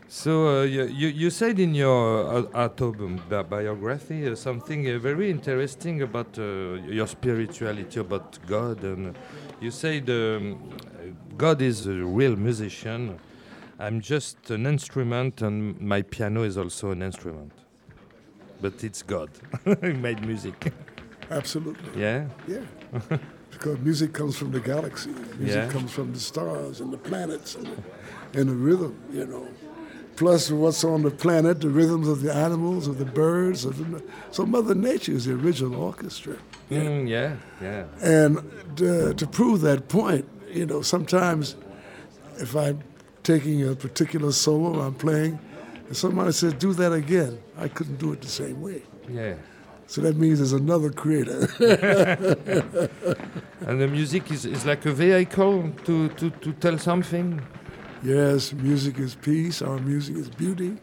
So 0.08 0.60
uh, 0.60 0.62
you, 0.64 0.84
you 1.08 1.30
said 1.30 1.58
in 1.60 1.74
your 1.74 2.26
uh, 2.26 2.42
autobiography 2.54 4.26
uh, 4.28 4.34
something 4.34 4.88
uh, 4.88 4.98
very 4.98 5.30
interesting 5.30 6.02
about 6.02 6.38
uh, 6.38 6.42
your 6.88 7.06
spirituality, 7.06 8.00
about 8.00 8.38
God, 8.46 8.82
and 8.84 9.14
you 9.60 9.70
said 9.70 10.08
um, 10.08 10.58
God 11.36 11.60
is 11.60 11.86
a 11.86 11.92
real 11.92 12.36
musician. 12.36 13.18
I'm 13.78 14.00
just 14.00 14.50
an 14.50 14.66
instrument, 14.66 15.42
and 15.42 15.80
my 15.80 16.02
piano 16.02 16.42
is 16.42 16.56
also 16.58 16.90
an 16.90 17.02
instrument. 17.02 17.52
But 18.60 18.82
it's 18.82 19.02
God 19.02 19.30
who 19.64 19.92
made 19.94 20.24
music. 20.26 20.72
Absolutely. 21.30 22.00
Yeah. 22.00 22.26
Yeah. 22.48 22.60
because 23.50 23.78
music 23.80 24.12
comes 24.14 24.36
from 24.36 24.50
the 24.52 24.60
galaxy. 24.60 25.10
Music 25.38 25.64
Yeah. 25.64 25.68
comes 25.70 25.92
from 25.92 26.12
the 26.12 26.18
stars 26.18 26.80
and 26.80 26.92
the 26.92 26.98
planets 26.98 27.54
and 27.54 27.66
the, 27.66 28.40
and 28.40 28.48
the 28.48 28.54
rhythm, 28.54 28.98
you 29.12 29.26
know. 29.26 29.46
Plus, 30.18 30.50
what's 30.50 30.82
on 30.82 31.02
the 31.02 31.12
planet, 31.12 31.60
the 31.60 31.68
rhythms 31.68 32.08
of 32.08 32.22
the 32.22 32.34
animals, 32.34 32.88
of 32.88 32.98
the 32.98 33.04
birds. 33.04 33.64
Of 33.64 33.78
the, 33.78 34.02
so, 34.32 34.44
Mother 34.44 34.74
Nature 34.74 35.12
is 35.12 35.26
the 35.26 35.34
original 35.34 35.80
orchestra. 35.80 36.36
Mm, 36.72 37.08
yeah. 37.08 37.36
Yeah. 37.62 37.84
And 38.02 38.38
uh, 38.82 39.12
to 39.12 39.26
prove 39.30 39.60
that 39.60 39.88
point, 39.88 40.28
you 40.50 40.66
know, 40.66 40.82
sometimes 40.82 41.54
if 42.38 42.56
I'm 42.56 42.82
taking 43.22 43.68
a 43.68 43.76
particular 43.76 44.32
solo, 44.32 44.80
I'm 44.80 44.94
playing, 44.94 45.38
and 45.86 45.96
somebody 45.96 46.32
says, 46.32 46.52
do 46.54 46.72
that 46.72 46.92
again, 46.92 47.38
I 47.56 47.68
couldn't 47.68 48.00
do 48.00 48.12
it 48.12 48.20
the 48.20 48.26
same 48.26 48.60
way. 48.60 48.82
Yeah. 49.08 49.36
So 49.86 50.00
that 50.00 50.16
means 50.16 50.38
there's 50.38 50.52
another 50.52 50.90
creator. 50.90 51.46
And 53.68 53.80
the 53.80 53.86
music 53.86 54.30
is, 54.30 54.46
is 54.46 54.64
like 54.64 54.86
a 54.86 54.92
vehicle 54.92 55.70
to, 55.84 56.08
to, 56.08 56.30
to 56.30 56.52
tell 56.54 56.78
something. 56.78 57.42
Yes, 58.02 58.52
music 58.52 58.98
is 58.98 59.14
peace, 59.14 59.62
our 59.62 59.78
music 59.78 60.16
is 60.16 60.28
beauty, 60.28 60.76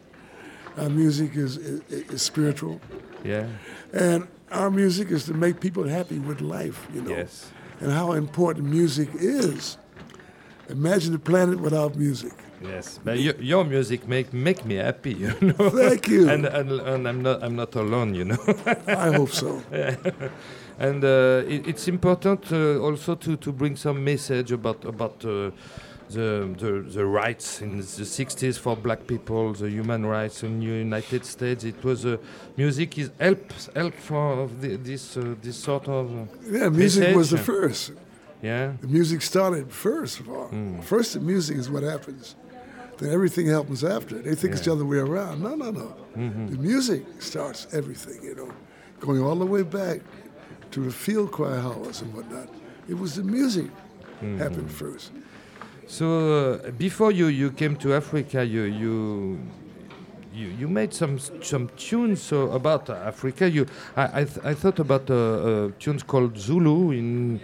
our 0.78 0.88
music 0.88 1.36
is, 1.36 1.56
is, 1.56 1.80
is 1.90 2.22
spiritual, 2.22 2.80
Yeah. 3.24 3.46
and 3.92 4.26
our 4.50 4.70
music 4.70 5.10
is 5.10 5.24
to 5.26 5.34
make 5.34 5.60
people 5.60 5.84
happy 5.88 6.18
with 6.18 6.40
life, 6.40 6.86
you 6.94 7.02
know. 7.02 7.10
Yes. 7.10 7.50
And 7.80 7.92
how 7.92 8.12
important 8.12 8.66
music 8.66 9.08
is. 9.14 9.76
Imagine 10.68 11.12
the 11.12 11.18
planet 11.18 11.60
without 11.60 11.94
music. 11.96 12.32
Yes. 12.62 12.98
But 13.04 13.18
your, 13.20 13.34
your 13.36 13.64
music 13.64 14.08
make 14.08 14.32
make 14.32 14.64
me 14.64 14.76
happy, 14.76 15.12
you 15.24 15.32
know. 15.40 15.70
Thank 15.70 16.08
you. 16.08 16.28
and, 16.28 16.46
and 16.46 16.70
and 16.80 17.06
I'm 17.08 17.22
not 17.22 17.42
I'm 17.42 17.54
not 17.54 17.74
alone, 17.76 18.14
you 18.14 18.24
know. 18.24 18.38
I 18.88 19.12
hope 19.14 19.30
so. 19.30 19.62
and 20.78 21.04
uh, 21.04 21.42
it, 21.46 21.66
it's 21.68 21.86
important 21.88 22.50
uh, 22.52 22.78
also 22.80 23.14
to, 23.14 23.36
to 23.36 23.52
bring 23.52 23.76
some 23.76 24.02
message 24.02 24.52
about 24.52 24.84
about 24.84 25.22
uh, 25.24 25.50
the, 26.10 26.54
the 26.58 26.70
the 26.96 27.04
rights 27.04 27.60
in 27.62 27.78
the 27.78 27.82
60s 27.82 28.58
for 28.58 28.76
black 28.76 29.06
people, 29.06 29.52
the 29.52 29.68
human 29.68 30.06
rights 30.06 30.42
in 30.42 30.60
the 30.60 30.66
United 30.66 31.24
States. 31.24 31.64
It 31.64 31.82
was 31.84 32.04
uh, 32.06 32.16
music 32.56 32.96
is 32.98 33.10
help 33.18 33.52
help 33.74 33.94
for 33.94 34.48
the, 34.60 34.76
this 34.76 35.16
uh, 35.16 35.34
this 35.42 35.56
sort 35.56 35.88
of 35.88 36.06
uh, 36.16 36.24
Yeah, 36.50 36.68
music 36.68 37.14
was 37.16 37.30
the 37.30 37.38
first. 37.38 37.92
yeah. 38.42 38.72
The 38.80 38.88
music 38.88 39.22
started 39.22 39.72
first 39.72 40.20
of 40.20 40.28
all. 40.28 40.50
First, 40.82 41.14
the 41.14 41.20
music 41.20 41.56
is 41.56 41.68
what 41.68 41.82
happens. 41.82 42.36
Then 42.98 43.10
everything 43.12 43.46
happens 43.48 43.82
after. 43.84 44.14
They 44.22 44.34
think 44.34 44.54
it's 44.54 44.64
the 44.64 44.72
other 44.72 44.86
way 44.86 44.98
around. 44.98 45.42
No, 45.42 45.54
no, 45.54 45.70
no. 45.70 45.94
The 46.14 46.56
music 46.58 47.02
starts 47.18 47.66
everything, 47.72 48.22
you 48.22 48.34
know, 48.34 48.50
going 49.00 49.20
all 49.22 49.36
the 49.36 49.44
way 49.46 49.62
back 49.62 50.00
to 50.70 50.80
the 50.84 50.90
field 50.90 51.30
choir 51.32 51.58
hours 51.58 52.00
and 52.02 52.14
whatnot. 52.14 52.48
It 52.88 52.94
was 52.98 53.16
the 53.16 53.22
music 53.24 53.66
happened 54.38 54.70
first. 54.70 55.10
So 55.86 56.60
uh, 56.64 56.70
before 56.72 57.12
you, 57.12 57.26
you 57.28 57.50
came 57.52 57.76
to 57.76 57.94
Africa, 57.94 58.44
you 58.44 58.62
you 58.62 59.38
you, 60.34 60.48
you 60.58 60.68
made 60.68 60.92
some 60.92 61.18
some 61.18 61.68
tunes 61.76 62.20
so 62.22 62.50
about 62.50 62.90
Africa. 62.90 63.48
You 63.48 63.66
I 63.96 64.20
I, 64.20 64.24
th- 64.24 64.44
I 64.44 64.54
thought 64.54 64.78
about 64.80 65.08
uh, 65.10 65.14
uh, 65.14 65.70
tunes 65.78 66.02
called 66.02 66.36
Zulu 66.38 66.90
in. 66.92 67.40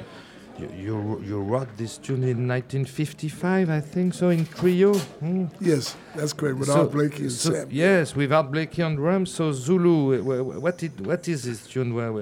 You, 0.59 0.69
you 0.77 1.23
you 1.27 1.41
wrote 1.41 1.69
this 1.79 1.97
tune 1.97 2.23
in 2.25 2.47
1955, 2.47 3.71
I 3.71 3.81
think 3.81 4.13
so, 4.13 4.29
in 4.29 4.45
trio. 4.45 4.93
Hmm. 4.95 5.47
Yes, 5.61 5.97
that's 6.15 6.35
great. 6.35 6.57
With 6.57 6.69
So- 6.69 6.89
Blakey 6.89 7.23
and 7.23 7.33
so- 7.33 7.53
Sam. 7.53 7.69
Yes, 7.71 8.15
without 8.15 8.51
Blakey 8.53 8.83
on 8.83 8.97
drums. 8.97 9.33
So 9.33 9.53
Zulu, 9.53 10.13
uh, 10.13 10.19
wh- 10.19 10.45
wh- 10.59 10.63
what 10.63 10.83
it 10.83 11.01
what 11.01 11.27
is 11.27 11.45
this 11.45 11.67
tune? 11.67 11.95
Where 11.95 12.13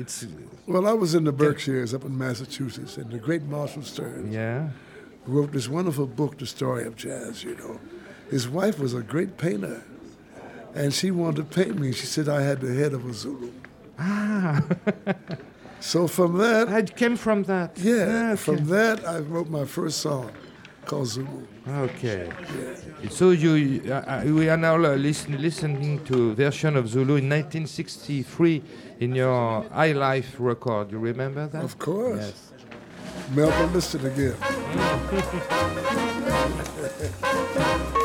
it's 0.00 0.26
Well, 0.66 0.86
I 0.86 0.94
was 0.94 1.14
in 1.14 1.24
the 1.24 1.32
Berkshires 1.32 1.92
up 1.92 2.04
in 2.06 2.16
Massachusetts, 2.16 2.96
and 2.96 3.10
the 3.10 3.18
great 3.18 3.42
Marshall 3.42 3.82
Stearns 3.82 4.32
yeah. 4.34 4.70
Wrote 5.26 5.52
this 5.52 5.68
wonderful 5.68 6.06
book, 6.06 6.38
The 6.38 6.46
Story 6.46 6.84
of 6.84 6.96
Jazz, 6.96 7.44
you 7.44 7.56
know. 7.56 7.80
His 8.30 8.48
wife 8.48 8.78
was 8.78 8.94
a 8.94 9.02
great 9.02 9.36
painter, 9.38 9.82
and 10.74 10.92
she 10.92 11.10
wanted 11.10 11.36
to 11.36 11.44
paint 11.62 11.78
me. 11.78 11.92
She 11.92 12.06
said 12.06 12.28
I 12.28 12.42
had 12.42 12.60
the 12.60 12.74
head 12.74 12.92
of 12.94 13.06
a 13.08 13.12
Zulu. 13.12 13.50
Ah, 13.98 14.62
So 15.80 16.08
from 16.08 16.38
that, 16.38 16.68
I 16.70 16.82
came 16.82 17.16
from 17.16 17.42
that. 17.44 17.76
yeah, 17.78 18.06
Ah, 18.08 18.32
okay. 18.32 18.36
from 18.36 18.66
that, 18.68 19.06
I 19.06 19.18
wrote 19.18 19.50
my 19.50 19.66
first 19.66 19.98
song 19.98 20.30
called 20.86 21.08
Zulu. 21.08 21.46
Okay. 21.68 22.28
So 23.10 23.30
you, 23.30 23.82
uh, 23.90 23.92
uh, 23.94 24.22
we 24.24 24.48
are 24.48 24.56
now 24.56 24.76
listen, 24.76 25.40
listening 25.40 26.02
to 26.06 26.34
version 26.34 26.76
of 26.76 26.88
Zulu 26.88 27.16
in 27.16 27.28
1963 27.28 28.62
in 29.00 29.14
your 29.14 29.62
High 29.70 29.92
Life 29.92 30.36
record. 30.38 30.90
You 30.90 30.98
remember 30.98 31.46
that? 31.48 31.62
Of 31.62 31.78
course. 31.78 32.18
Yes. 32.32 32.53
Melba 33.32 33.72
Liston 33.72 34.06
again. 34.06 34.36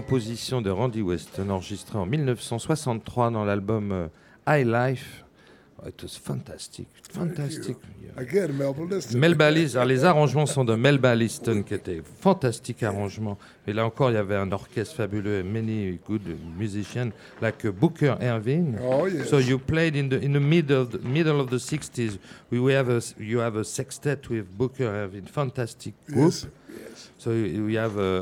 composition 0.00 0.62
de 0.62 0.70
Randy 0.70 1.02
Weston 1.02 1.50
enregistrée 1.50 1.98
en 1.98 2.06
1963 2.06 3.30
dans 3.30 3.44
l'album 3.44 3.92
euh, 3.92 4.06
High 4.48 4.66
Life. 4.66 5.24
Oh, 5.82 5.88
it 5.88 6.02
was 6.02 6.18
fantastic, 6.18 6.88
fantastic. 7.10 7.76
Again, 8.16 8.48
Melba 9.14 9.50
Liston. 9.50 9.84
Les 9.84 10.04
arrangements 10.04 10.44
sont 10.44 10.64
de 10.64 10.74
Melba 10.74 11.14
Liston, 11.14 11.62
qui 11.62 11.72
était 11.72 12.02
fantastique 12.20 12.82
arrangement. 12.82 13.38
Et 13.66 13.72
là 13.72 13.86
encore, 13.86 14.10
il 14.10 14.14
y 14.14 14.18
avait 14.18 14.36
un 14.36 14.52
orchestre 14.52 14.96
fabuleux, 14.96 15.42
many 15.42 15.98
good 16.06 16.22
musicians, 16.58 17.10
like 17.40 17.66
Booker 17.66 18.16
Erving. 18.20 18.76
Oh, 18.82 19.06
yes. 19.06 19.28
So 19.28 19.38
you 19.38 19.58
played 19.58 19.96
in 19.96 20.08
the 20.08 20.22
in 20.22 20.32
the 20.32 20.42
middle 20.42 20.82
of 20.82 20.90
the, 20.90 20.98
middle 20.98 21.40
of 21.40 21.48
the 21.48 21.58
60s. 21.58 22.18
We, 22.50 22.74
have 22.74 22.90
a 22.90 23.00
you 23.18 23.38
have 23.38 23.56
a 23.56 23.64
sextet 23.64 24.28
with 24.28 24.46
Booker 24.58 24.84
Erving, 24.84 25.26
fantastic 25.26 25.94
group. 26.06 26.32
Yes, 26.32 26.46
So 27.20 27.32
you- 27.32 27.66
we 27.66 27.74
have 27.76 27.98
a, 27.98 28.12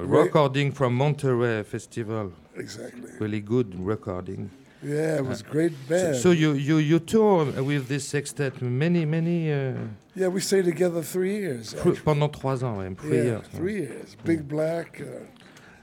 a 0.00 0.04
Right. 0.04 0.24
recording 0.24 0.72
from 0.72 0.94
Monterey 0.96 1.62
Festival, 1.62 2.32
exactly. 2.56 3.08
really 3.20 3.40
good 3.40 3.68
recording. 3.78 4.50
Yeah, 4.82 5.18
it 5.18 5.24
was 5.24 5.42
great 5.42 5.70
So, 5.70 5.88
band. 5.88 6.16
so 6.16 6.30
you, 6.32 6.54
you 6.54 6.78
you 6.78 6.98
tour 6.98 7.44
with 7.62 7.86
this 7.86 8.02
sextet 8.08 8.60
many 8.60 9.04
many 9.06 9.52
uh, 9.52 9.74
yeah, 10.16 10.26
we 10.26 10.40
stayed 10.40 10.64
together 10.64 11.02
three 11.02 11.36
years. 11.38 11.72
actually. 11.74 12.00
pendant 12.04 12.32
trois 12.32 12.64
ans, 12.64 12.96
three 13.00 13.16
Yeah, 13.18 13.24
years. 13.24 13.46
three 13.54 13.76
years. 13.86 14.16
Big 14.24 14.40
Black, 14.48 15.00
uh, 15.00 15.04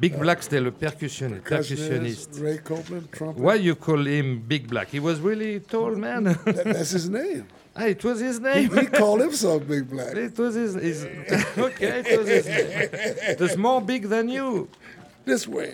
Big 0.01 0.17
Black 0.19 0.43
c'était 0.43 0.59
le 0.61 0.71
percussionniste. 0.71 1.43
percussionist, 1.47 2.29
percussionniste. 2.29 2.41
Ray 2.43 2.57
Copeland, 2.57 3.07
trumpet. 3.11 3.41
Why 3.41 3.55
you 3.55 3.75
call 3.75 4.05
him 4.05 4.41
Big 4.45 4.67
Black? 4.67 4.89
He 4.91 4.99
was 4.99 5.21
really 5.21 5.61
tall 5.61 5.95
man. 5.95 6.23
That- 6.25 6.65
that's 6.65 6.91
his 6.91 7.09
name. 7.09 7.45
Ah, 7.79 7.87
it 7.87 8.03
was 8.03 8.19
his 8.19 8.39
name. 8.39 8.69
he 8.77 8.85
called 8.87 9.21
himself 9.27 9.63
Big 9.67 9.85
Black. 9.89 10.15
It 10.15 10.37
was 10.37 10.55
his, 10.55 10.75
his 10.75 11.05
okay, 11.57 12.01
it 12.05 12.19
was 12.19 12.27
his 12.27 12.45
name. 12.45 12.89
It 13.31 13.39
was 13.39 13.55
more 13.57 13.81
big 13.81 14.07
than 14.07 14.29
you. 14.29 14.67
This 15.25 15.47
way. 15.47 15.71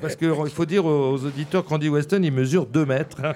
Parce 0.00 0.16
qu'il 0.16 0.32
faut 0.50 0.64
dire 0.66 0.84
aux 0.84 1.18
auditeurs 1.24 1.64
qu'Andy 1.64 1.88
Weston, 1.88 2.22
il 2.22 2.32
mesure 2.32 2.66
2 2.66 2.84
mètres. 2.86 3.24
hein. 3.24 3.34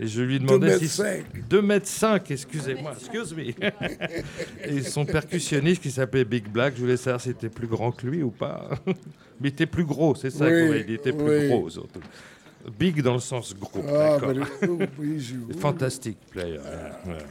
Et 0.00 0.06
je 0.06 0.22
lui 0.22 0.38
demandais 0.38 0.68
mètres 0.68 0.78
si... 0.78 0.88
cinq. 0.88 1.24
2 1.50 1.60
mètres 1.60 1.88
5, 1.88 2.30
excusez-moi, 2.30 2.92
excuse 2.96 3.34
me. 3.34 3.52
Et 4.64 4.82
son 4.82 5.04
percussionniste 5.04 5.82
qui 5.82 5.90
s'appelait 5.90 6.24
Big 6.24 6.48
Black, 6.48 6.74
je 6.76 6.80
voulais 6.82 6.96
savoir 6.96 7.20
s'il 7.20 7.32
était 7.32 7.48
plus 7.48 7.66
grand 7.66 7.90
que 7.90 8.06
lui 8.06 8.22
ou 8.22 8.30
pas. 8.30 8.70
Mais 9.40 9.48
il 9.48 9.48
était 9.48 9.66
plus 9.66 9.84
gros, 9.84 10.14
c'est 10.14 10.30
ça, 10.30 10.44
Oui, 10.46 10.66
quoi, 10.68 10.76
il 10.76 10.94
était 10.94 11.12
plus 11.12 11.40
oui. 11.40 11.48
gros 11.48 11.68
surtout. 11.68 12.00
Big 12.78 13.02
dans 13.02 13.14
le 13.14 13.20
sens 13.20 13.54
gros. 13.54 13.82
Ah, 13.88 14.18
but 14.18 14.36
it, 14.36 14.68
ooh, 14.68 14.86
please 14.96 15.30
you. 15.32 15.48
Fantastic 15.60 16.16
player. 16.30 16.60
yeah, 16.64 17.12
yeah. 17.14 17.22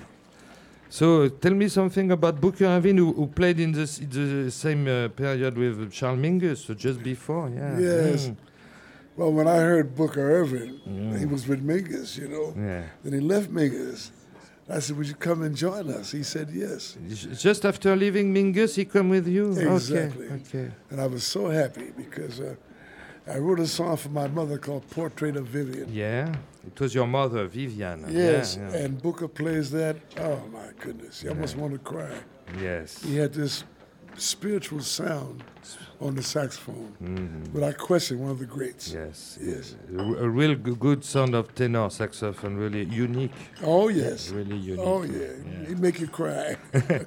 So 0.89 1.23
uh, 1.23 1.29
tell 1.41 1.53
me 1.53 1.67
something 1.67 2.11
about 2.11 2.39
Booker 2.39 2.65
Ervin, 2.65 2.97
who, 2.97 3.11
who 3.13 3.27
played 3.27 3.59
in 3.59 3.73
the, 3.73 3.85
the 4.09 4.49
same 4.51 4.87
uh, 4.87 5.09
period 5.09 5.57
with 5.57 5.91
Charles 5.91 6.17
Mingus, 6.17 6.65
so 6.65 6.73
just 6.73 7.03
before, 7.03 7.49
yeah. 7.49 7.77
Yes. 7.77 8.27
Mm. 8.29 8.35
Well, 9.17 9.31
when 9.33 9.47
I 9.47 9.57
heard 9.57 9.95
Booker 9.95 10.21
Ervin, 10.21 10.79
Mm. 10.87 11.19
he 11.19 11.25
was 11.25 11.45
with 11.47 11.61
Mingus, 11.65 12.17
you 12.17 12.29
know. 12.29 12.53
Yeah. 12.55 12.83
Then 13.03 13.13
he 13.13 13.19
left 13.19 13.51
Mingus. 13.51 14.11
I 14.69 14.79
said, 14.79 14.97
Would 14.97 15.07
you 15.07 15.15
come 15.15 15.43
and 15.43 15.55
join 15.55 15.89
us? 15.89 16.11
He 16.11 16.23
said, 16.23 16.49
Yes. 16.53 16.97
Just 17.37 17.65
after 17.65 17.95
leaving 17.95 18.33
Mingus, 18.33 18.75
he 18.75 18.85
come 18.85 19.09
with 19.09 19.27
you? 19.27 19.51
Exactly. 19.57 20.25
Okay, 20.27 20.35
okay. 20.35 20.71
And 20.89 21.01
I 21.01 21.07
was 21.07 21.23
so 21.25 21.49
happy 21.49 21.91
because 21.97 22.39
uh, 22.39 22.55
I 23.29 23.37
wrote 23.39 23.59
a 23.59 23.67
song 23.67 23.97
for 23.97 24.09
my 24.09 24.27
mother 24.27 24.57
called 24.57 24.89
Portrait 24.89 25.35
of 25.35 25.47
Vivian. 25.47 25.87
Yeah, 25.93 26.33
it 26.65 26.79
was 26.79 26.93
your 26.95 27.07
mother, 27.07 27.47
Viviane. 27.47 28.05
Yes, 28.09 28.57
Yeah, 28.57 28.69
yeah. 28.71 28.77
and 28.85 29.01
Booker 29.01 29.27
plays 29.27 29.69
that. 29.71 29.97
Oh 30.19 30.39
my 30.51 30.67
goodness, 30.79 31.23
I 31.25 31.29
almost 31.29 31.57
want 31.57 31.73
to 31.73 31.79
cry. 31.79 32.15
Yes. 32.61 33.03
He 33.03 33.17
had 33.17 33.33
this 33.33 33.63
spiritual 34.15 34.79
sound 34.81 35.43
on 35.99 36.15
the 36.15 36.23
saxophone, 36.23 36.93
Mhm. 37.03 37.63
I 37.63 37.71
question, 37.73 38.19
one 38.19 38.31
of 38.31 38.39
the 38.39 38.45
greats. 38.45 38.93
Yes. 38.93 39.37
Yes. 39.41 39.75
A, 40.25 40.29
real 40.29 40.55
g- 40.55 40.75
good 40.79 41.03
sound 41.03 41.35
of 41.35 41.53
tenor 41.53 41.89
saxophone, 41.89 42.55
really 42.55 42.85
unique. 42.85 43.33
Oh 43.63 43.89
yes. 43.89 44.29
Really 44.31 44.57
unique. 44.57 44.85
Oh 44.85 45.03
yeah. 45.03 45.67
He'd 45.67 45.79
make 45.79 45.99
you 45.99 46.07
cry. 46.07 46.55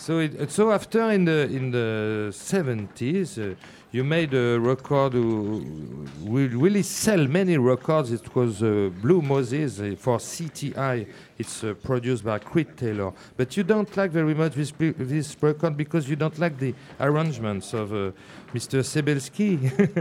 So, 0.00 0.20
it, 0.20 0.52
so 0.52 0.70
after 0.70 1.10
in 1.10 1.24
the 1.24 1.48
in 1.50 1.72
the 1.72 2.28
seventies, 2.32 3.36
uh, 3.36 3.56
you 3.90 4.04
made 4.04 4.34
a 4.34 4.58
record 4.58 5.14
who 5.14 6.06
will 6.20 6.48
really 6.50 6.82
sell 6.82 7.26
many 7.26 7.56
records. 7.56 8.12
It 8.12 8.34
was 8.34 8.62
uh, 8.62 8.90
Blue 9.00 9.22
Moses 9.22 9.80
uh, 9.80 9.94
for 9.98 10.18
CTI. 10.18 11.06
It's 11.38 11.62
uh, 11.62 11.74
produced 11.74 12.24
by 12.24 12.40
Creed 12.40 12.76
Taylor. 12.76 13.12
But 13.36 13.56
you 13.56 13.62
don't 13.62 13.96
like 13.96 14.10
very 14.10 14.34
much 14.34 14.54
this 14.54 14.72
this 14.98 15.36
record 15.40 15.76
because 15.76 16.08
you 16.08 16.16
don't 16.16 16.36
like 16.38 16.58
the 16.58 16.74
arrangements 16.98 17.72
of 17.74 17.92
uh, 17.92 18.10
Mr. 18.52 18.82
Sebelski. 18.82 19.56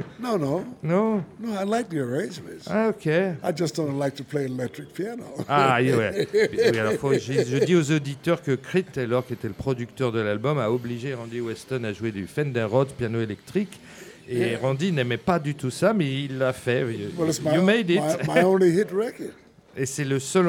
no, 0.19 0.36
no, 0.38 0.65
no? 0.82 1.23
no. 1.39 1.54
I 1.54 1.63
like 1.63 1.89
the 1.89 2.00
arrangements. 2.00 2.67
Ah, 2.67 2.88
okay. 2.88 3.36
I 3.43 3.52
just 3.52 3.76
don't 3.76 4.00
like 4.00 4.15
to 4.15 4.23
play 4.23 4.45
electric 4.45 4.95
piano. 4.95 5.26
Ah, 5.47 5.78
oui, 5.80 5.91
ouais. 5.93 6.28
Oui, 6.34 6.80
alors, 6.80 6.93
faut- 6.93 7.13
je, 7.13 7.34
je 7.43 7.63
dis 7.65 7.76
aux 7.76 7.91
auditeurs 7.91 8.41
que 8.41 8.56
Creed 8.56 8.91
Taylor, 8.91 9.23
qui 9.23 9.34
était 9.34 9.47
le 9.47 9.54
producteur 9.54 10.12
de 10.12 10.19
l'album, 10.21 10.58
a 10.58 10.71
obligé 10.71 11.13
Randy 11.13 11.39
Weston 11.39 11.84
à 11.84 11.93
jouer 11.93 12.12
du 12.12 12.26
Fender 12.26 12.63
Rhodes 12.63 12.93
piano 12.97 13.21
électrique. 13.21 13.80
Et 14.28 14.39
Yeah. 14.39 14.60
Randy 14.60 14.91
n'aimait 14.91 15.17
pas 15.17 15.39
du 15.39 15.56
tout 15.56 15.69
ça, 15.69 15.93
mais 15.93 16.23
il 16.23 16.38
l'a 16.39 16.52
fait. 16.52 16.84
well, 16.84 17.30
it's 17.30 17.41
my, 17.41 17.54
you 17.56 17.62
made 17.62 17.89
it. 17.89 18.02
my, 18.28 18.36
my 18.36 18.43
only 18.43 18.71
hit 18.71 18.91
record. 18.91 19.32
Et 19.80 19.86
c'est 19.86 20.04
le 20.06 20.18
seul 20.20 20.48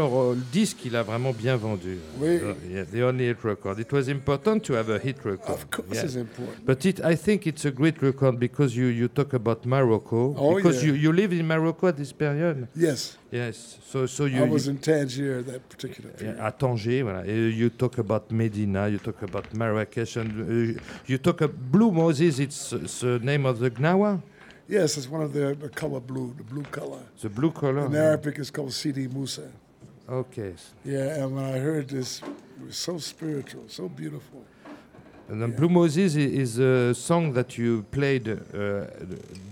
disque 0.53 0.79
qu'il 0.79 0.97
a 0.97 1.03
vraiment 1.03 1.33
bien 1.33 1.57
vendu. 1.57 1.99
Oui. 2.19 2.39
Yeah, 2.71 2.85
the 2.85 3.03
only 3.03 3.29
hit 3.29 3.37
record. 3.45 3.79
It 3.79 3.93
was 3.93 4.09
important 4.09 4.61
to 4.61 4.75
have 4.75 4.89
a 4.91 4.99
hit 4.99 5.17
record. 5.25 5.51
Of 5.55 5.67
course, 5.71 5.87
Yeah. 5.93 6.05
it's 6.05 6.17
important. 6.17 6.65
But 6.65 6.85
it, 6.87 7.01
I 7.05 7.15
think 7.15 7.47
it's 7.47 7.67
a 7.67 7.71
great 7.71 8.01
record 8.01 8.39
because 8.39 8.75
you, 8.75 8.87
you 8.87 9.07
talk 9.09 9.35
about 9.35 9.67
Morocco. 9.67 10.35
Oh, 10.39 10.55
because 10.57 10.83
yeah. 10.83 10.93
you, 10.93 10.95
you 10.95 11.13
live 11.13 11.35
in 11.35 11.47
Morocco 11.47 11.89
at 11.89 11.97
this 11.97 12.13
period? 12.13 12.69
Yes, 12.75 13.19
Yes. 13.31 13.79
So, 13.87 14.07
so 14.07 14.25
you, 14.25 14.43
I 14.43 14.47
you- 14.47 14.53
was 14.53 14.67
in 14.69 14.79
Tangier 14.79 15.43
that 15.43 15.61
particular 15.69 16.11
period. 16.13 16.39
à 16.41 16.51
Tanger, 16.51 17.03
voilà. 17.03 17.27
Et 17.27 17.51
you 17.51 17.69
talk 17.69 17.99
about 17.99 18.31
Medina, 18.31 18.89
you 18.89 18.99
talk 18.99 19.23
about 19.23 19.45
Marrakesh, 19.55 20.17
and 20.17 20.29
uh, 20.31 20.81
you 21.07 21.19
talk 21.19 21.43
about 21.43 21.55
Blue 21.71 21.91
Moses. 21.93 22.39
It's 22.39 22.73
uh, 22.73 22.79
the 23.19 23.19
name 23.23 23.45
of 23.45 23.59
the 23.59 23.69
Gnawa, 23.69 24.21
Yes, 24.69 24.97
it's 24.99 25.09
one 25.09 25.23
of 25.23 25.33
the, 25.33 25.55
the 25.55 25.69
color 25.71 26.01
blue, 26.01 26.35
the 26.37 26.45
blue 26.45 26.63
color. 26.65 27.01
the 27.23 27.29
blue 27.31 27.51
color. 27.51 27.87
In 27.87 27.95
Arabic, 27.95 28.39
it's 28.39 28.51
called 28.51 28.73
Sidi 28.73 29.09
Musa. 29.09 29.51
Okay. 30.09 30.55
Yeah, 30.85 31.23
and 31.25 31.35
when 31.35 31.45
I 31.45 31.59
heard 31.59 31.89
this, 31.89 32.21
it 32.23 32.67
was 32.67 32.77
so 32.77 32.99
spiritual, 32.99 33.65
so 33.69 33.89
beautiful. 33.89 34.45
And 35.31 35.43
then 35.43 35.53
Blue 35.55 35.69
Moses 35.69 36.17
is 36.17 36.59
a 36.59 36.95
song 36.95 37.35
that 37.35 37.59
you 37.59 37.83
played 37.91 38.27
uh, 38.31 38.87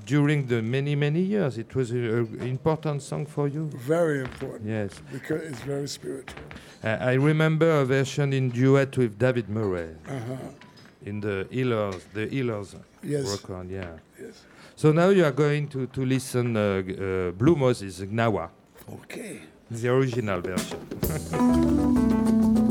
during 0.07 0.47
the 0.47 0.63
many 0.63 0.95
many 0.97 1.21
years. 1.21 1.59
It 1.59 1.75
was 1.75 1.91
an 1.91 2.41
important 2.41 3.03
song 3.03 3.27
for 3.27 3.47
you. 3.47 3.67
Very 3.87 4.21
important 4.21 4.67
Yes. 4.71 4.91
because 5.13 5.43
it's 5.43 5.61
very 5.61 5.87
spiritual. 5.87 6.41
Uh, 6.83 6.97
I 6.99 7.13
remember 7.15 7.81
a 7.81 7.85
version 7.85 8.33
in 8.33 8.49
duet 8.49 8.97
with 8.97 9.19
David 9.19 9.51
Murray 9.51 9.91
Uh-huh. 10.09 10.37
in 11.05 11.21
the 11.21 11.47
Healers, 11.51 12.03
the 12.15 12.27
Healers 12.27 12.75
Yes, 13.03 13.31
record. 13.31 13.69
Yeah. 13.71 13.99
So 14.77 14.93
now 14.93 15.09
you 15.09 15.25
are 15.25 15.33
going 15.33 15.69
to 15.69 15.87
to 15.87 16.05
listen 16.05 16.55
uh, 16.55 16.61
uh, 16.61 17.31
Blue 17.33 17.57
Moses 17.57 18.01
Gnawa. 18.01 18.51
Okay. 19.05 19.41
The 19.71 19.89
original 19.89 20.43
version. 20.43 20.79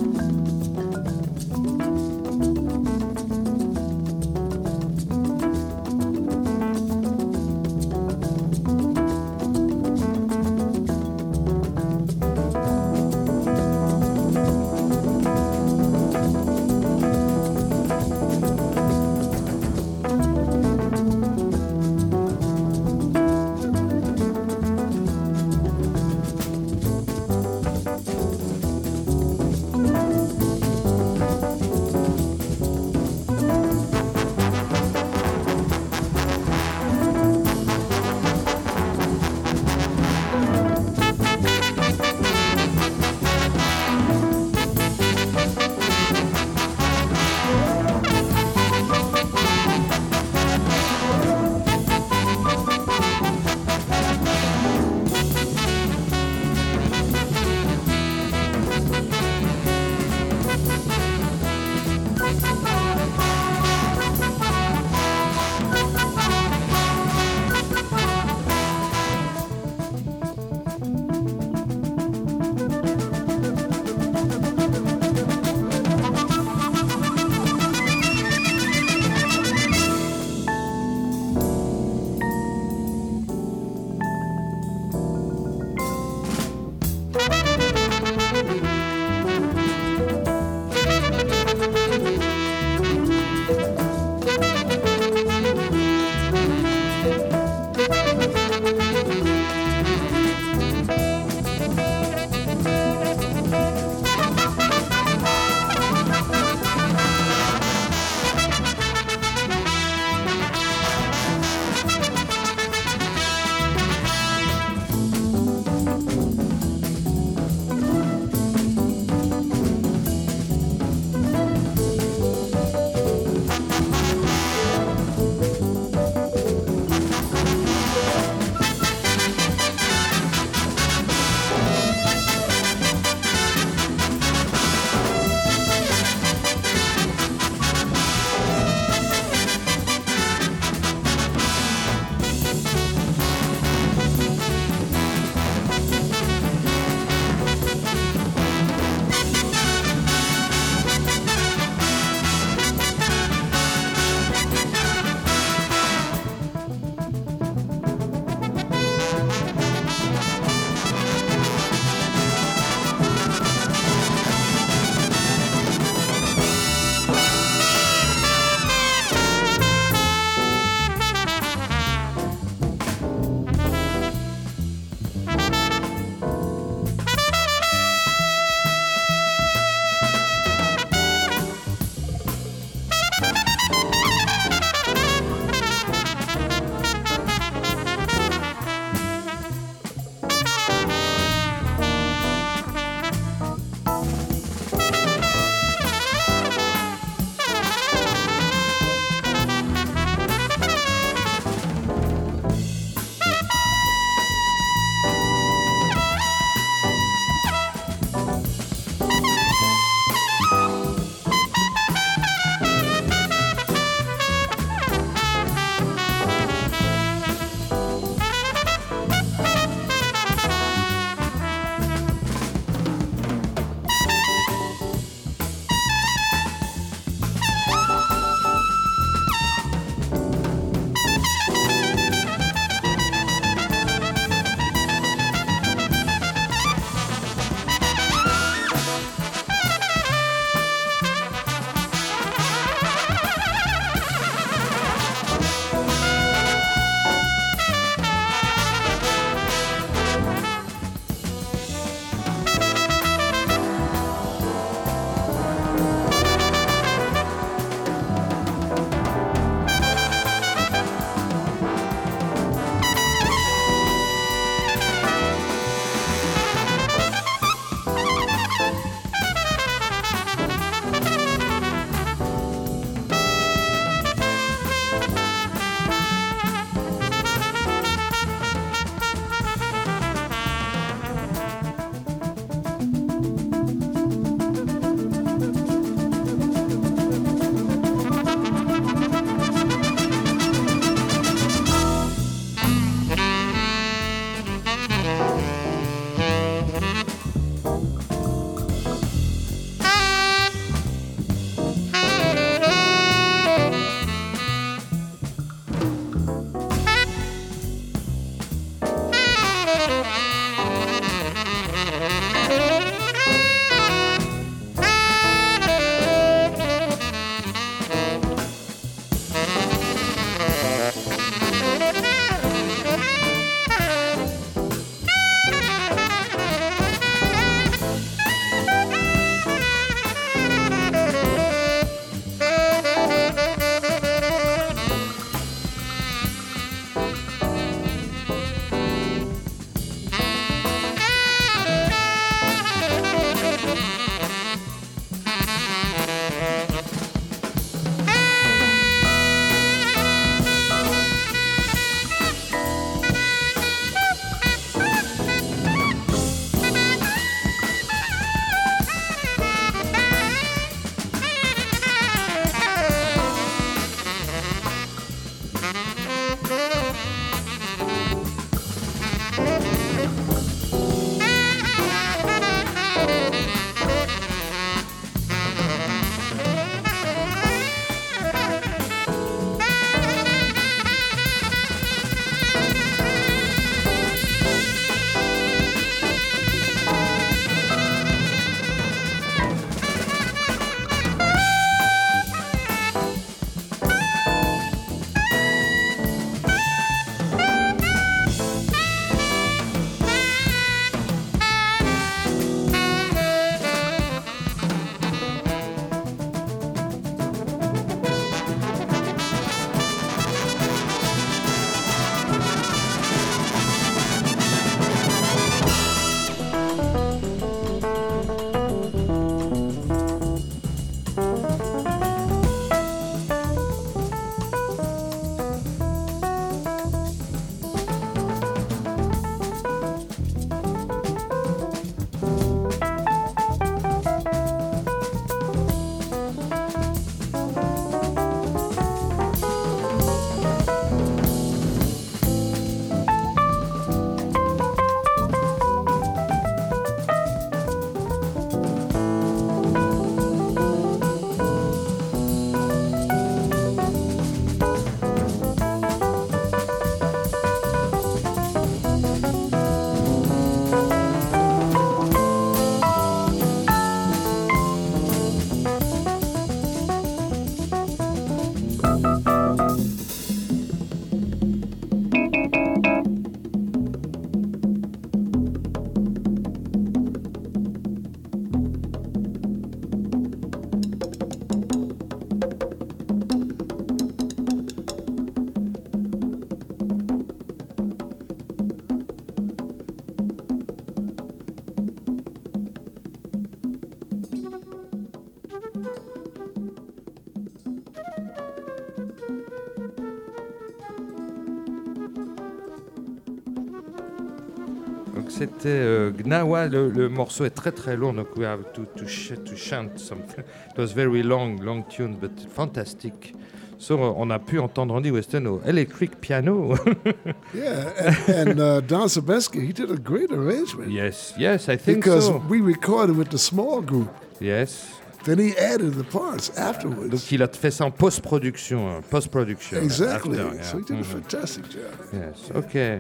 Gnawa, 506.16 506.68
le, 506.68 506.89
le 506.89 507.09
morceau 507.09 507.45
est 507.45 507.49
très 507.55 507.72
très 507.72 507.95
long, 507.95 508.13
donc 508.13 508.28
we 508.38 508.45
have 508.45 508.63
to, 508.74 508.84
to, 508.95 509.05
sh 509.07 509.34
to 509.45 509.55
chant 509.55 509.97
something. 509.97 510.43
It 510.72 510.78
was 510.78 510.93
very 510.93 511.22
long, 511.24 511.59
long 511.61 511.84
tune, 511.88 512.16
but 512.20 512.32
fantastic. 512.55 513.34
So 513.78 513.99
on 513.99 514.32
a 514.32 514.39
pu 514.39 514.57
entendre 514.59 514.93
Randy 514.93 515.11
Weston 515.11 515.45
au 515.47 515.61
electric 515.66 516.20
piano. 516.22 516.76
Yeah, 517.53 517.91
and, 518.28 518.49
and 518.49 518.59
uh, 518.59 518.82
Don 518.82 519.07
Sebesky, 519.07 519.61
he 519.61 519.72
did 519.74 519.91
a 519.91 519.97
great 519.97 520.32
arrangement. 520.32 520.91
yes, 520.91 521.34
yes, 521.38 521.68
I 521.70 521.78
think 521.78 521.97
because 522.03 522.26
so. 522.28 522.41
we 522.49 522.61
recorded 522.61 523.16
with 523.18 523.30
the 523.30 523.38
small 523.38 523.82
group. 523.82 524.09
Yes. 524.39 524.88
Then 525.26 525.39
he 525.39 525.57
added 525.57 525.93
the 525.95 526.03
parts 526.03 526.51
afterwards. 526.57 527.09
Donc 527.09 527.32
il 527.32 527.41
a 527.41 527.47
fait 527.47 527.72
ça 527.72 527.84
en 527.86 527.91
post-production, 527.91 528.88
hein, 528.88 529.01
post-production. 529.09 529.82
exactly. 529.82 530.39
after, 530.39 530.55
yeah. 530.55 530.63
So 530.63 530.78
he 530.78 530.84
did 530.84 530.97
a 530.97 530.99
Mhm. 530.99 531.03
fantastic 531.03 531.63
job. 531.70 531.91
Yes, 532.13 532.51
okay. 532.55 532.99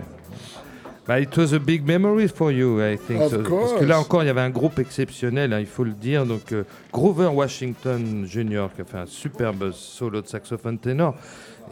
But 1.07 1.19
it 1.21 1.37
was 1.37 1.53
a 1.53 1.59
big 1.59 1.85
memory 1.85 2.27
for 2.27 2.51
you, 2.51 2.79
I 2.81 2.97
think. 2.97 3.21
Of 3.21 3.31
so- 3.31 3.37
Parce 3.43 3.73
que 3.73 3.85
là 3.85 3.95
course. 3.95 4.05
encore, 4.07 4.23
il 4.23 4.25
y 4.27 4.29
avait 4.29 4.41
un 4.41 4.49
groupe 4.49 4.79
exceptionnel, 4.79 5.53
hein, 5.53 5.59
il 5.59 5.67
faut 5.67 5.83
le 5.83 5.91
dire. 5.91 6.25
Donc, 6.25 6.51
euh, 6.51 6.63
Grover 6.91 7.27
Washington 7.27 8.25
Jr., 8.27 8.67
qui 8.73 8.81
a 8.81 8.85
fait 8.85 8.97
un 8.97 9.05
superbe 9.05 9.71
solo 9.71 10.21
de 10.21 10.27
saxophone 10.27 10.79
ténor. 10.79 11.15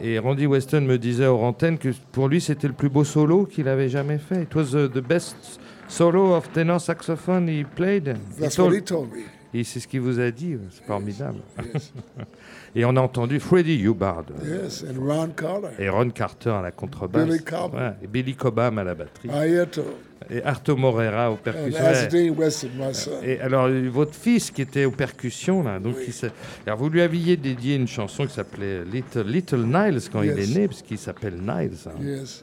Et 0.00 0.18
Randy 0.20 0.46
Weston 0.46 0.82
me 0.82 0.98
disait 0.98 1.26
aux 1.26 1.38
antennes 1.40 1.78
que 1.78 1.88
pour 2.12 2.28
lui, 2.28 2.40
c'était 2.40 2.68
le 2.68 2.74
plus 2.74 2.88
beau 2.88 3.02
solo 3.04 3.44
qu'il 3.46 3.66
avait 3.68 3.88
jamais 3.88 4.18
fait. 4.18 4.42
It 4.42 4.54
was 4.54 4.74
uh, 4.74 4.88
the 4.88 5.00
best 5.04 5.36
solo 5.88 6.34
of 6.36 6.52
tenor 6.52 6.80
saxophone 6.80 7.48
he 7.48 7.64
played. 7.64 8.08
He 8.36 8.40
That's 8.40 8.54
told- 8.56 8.70
what 8.70 8.76
he 8.78 8.82
told 8.82 9.10
me. 9.12 9.22
Et 9.56 9.62
c'est 9.62 9.78
ce 9.78 9.86
qu'il 9.86 10.00
vous 10.00 10.18
a 10.18 10.32
dit, 10.32 10.56
c'est 10.70 10.84
formidable. 10.84 11.38
Yes. 11.72 11.92
Et 12.76 12.84
on 12.84 12.96
a 12.96 13.00
entendu 13.00 13.38
Freddie 13.38 13.80
Hubbard. 13.84 14.24
yes, 14.44 14.84
and 14.84 15.00
Ron 15.00 15.28
Carter, 15.28 15.68
Et 15.78 15.88
Ron 15.88 16.10
Carter 16.10 16.50
à 16.50 16.62
la 16.62 16.72
contrebasse. 16.72 17.26
Billy 17.26 17.42
Cobham. 17.44 17.74
Ouais, 17.80 17.92
et 18.02 18.06
Billy 18.08 18.34
Cobham 18.34 18.78
à 18.78 18.84
la 18.84 18.94
batterie. 18.94 19.30
Ayato, 19.30 19.82
Et 20.30 20.42
Arto 20.42 20.74
Morera 20.76 21.30
aux 21.30 21.36
percussions. 21.36 21.84
Et 23.22 23.40
alors, 23.40 23.66
euh, 23.66 23.88
votre 23.90 24.14
fils 24.14 24.50
qui 24.50 24.62
était 24.62 24.86
aux 24.86 24.90
percussions, 24.90 25.62
là, 25.62 25.78
donc 25.78 25.96
il 26.06 26.30
alors 26.66 26.78
vous 26.78 26.88
lui 26.88 27.02
aviez 27.02 27.36
dédié 27.36 27.76
une 27.76 27.86
chanson 27.88 28.26
qui 28.26 28.32
s'appelait 28.32 28.84
Little, 28.84 29.24
Little 29.26 29.64
Niles 29.64 30.00
quand 30.10 30.22
il 30.22 30.30
est 30.38 30.54
né, 30.54 30.66
parce 30.66 30.82
qu'il 30.82 30.98
s'appelle 30.98 31.34
Niles. 31.34 31.76
hein. 31.86 31.90
Yes. 32.02 32.42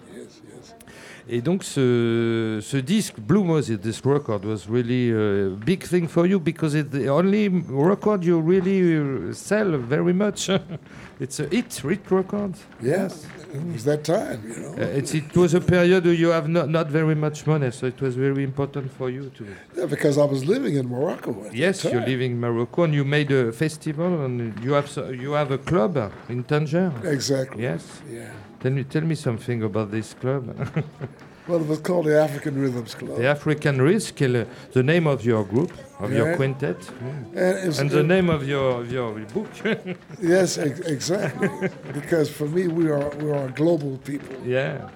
Et 1.29 1.41
donc 1.41 1.63
ce, 1.63 2.59
ce 2.61 2.77
disque, 2.77 3.19
Blue 3.19 3.43
Moses, 3.43 3.77
this 3.77 4.01
record 4.05 4.43
was 4.45 4.67
really 4.69 5.11
a 5.11 5.49
big 5.49 5.83
thing 5.83 6.07
for 6.07 6.25
you 6.25 6.39
because 6.39 6.75
it's 6.75 6.89
the 6.91 7.09
only 7.09 7.47
record 7.69 8.23
you 8.23 8.39
really 8.39 8.97
uh, 8.97 9.33
sell 9.33 9.77
very 9.77 10.13
much. 10.13 10.49
it's 11.19 11.39
a 11.39 11.47
hit, 11.47 11.73
hit 11.73 12.11
record. 12.11 12.53
Yes, 12.81 13.25
it 13.53 13.63
was 13.73 13.83
that 13.85 14.03
time, 14.03 14.39
you 14.47 14.55
know. 14.61 14.73
Uh, 14.73 14.99
it 15.21 15.35
was 15.35 15.53
a 15.53 15.61
period 15.61 16.05
where 16.05 16.13
you 16.13 16.29
have 16.29 16.47
not, 16.47 16.69
not 16.69 16.87
very 16.87 17.15
much 17.15 17.45
money, 17.47 17.69
so 17.71 17.85
it 17.87 17.99
was 18.01 18.15
very 18.15 18.43
important 18.43 18.91
for 18.91 19.09
you 19.09 19.29
to. 19.37 19.45
Yeah, 19.77 19.85
because 19.85 20.17
I 20.17 20.25
was 20.25 20.45
living 20.45 20.75
in 20.75 20.87
Morocco 20.89 21.31
Yes, 21.53 21.83
you're 21.83 22.05
living 22.13 22.31
in 22.33 22.39
Morocco 22.39 22.83
and 22.83 22.93
you 22.93 23.03
made 23.03 23.31
a 23.31 23.51
festival 23.51 24.25
and 24.25 24.63
you 24.63 24.73
have 24.73 24.87
so- 24.89 25.09
you 25.09 25.31
have 25.33 25.51
a 25.51 25.57
club 25.57 25.93
in 26.29 26.43
Tangier. 26.43 26.91
Exactly. 27.03 27.63
Yes. 27.63 27.83
Yeah. 28.09 28.31
Tell 28.61 28.71
me 28.71 28.83
tell 28.83 29.01
me 29.11 29.15
something 29.15 29.63
about 29.63 29.91
this 29.91 30.13
club. 30.13 30.43
Well, 31.51 31.59
it 31.59 31.67
was 31.67 31.79
called 31.79 32.05
the 32.05 32.17
African 32.17 32.57
Rhythms 32.61 32.95
Club. 32.95 33.17
the 33.17 33.27
African 33.27 33.81
Rhythms, 33.81 34.21
uh, 34.21 34.45
the 34.71 34.83
name 34.83 35.05
of 35.05 35.25
your 35.25 35.43
group, 35.43 35.73
of 35.99 36.13
your 36.13 36.29
Yeah. 36.29 36.35
quintet, 36.37 36.77
And, 37.35 37.35
it 37.67 37.77
and 37.79 37.89
the 37.89 38.03
name 38.03 38.29
of 38.29 38.47
your 38.47 38.79
of 38.81 38.89
your 38.89 39.11
book. 39.33 39.49
Yes, 40.21 40.57
ex- 40.57 40.79
exactly. 40.79 41.49
because 41.91 42.29
for 42.29 42.47
me, 42.47 42.69
we 42.69 42.89
are 42.89 43.09
we 43.21 43.31
are 43.33 43.49
global 43.49 43.97
people. 44.05 44.35
yeah. 44.45 44.87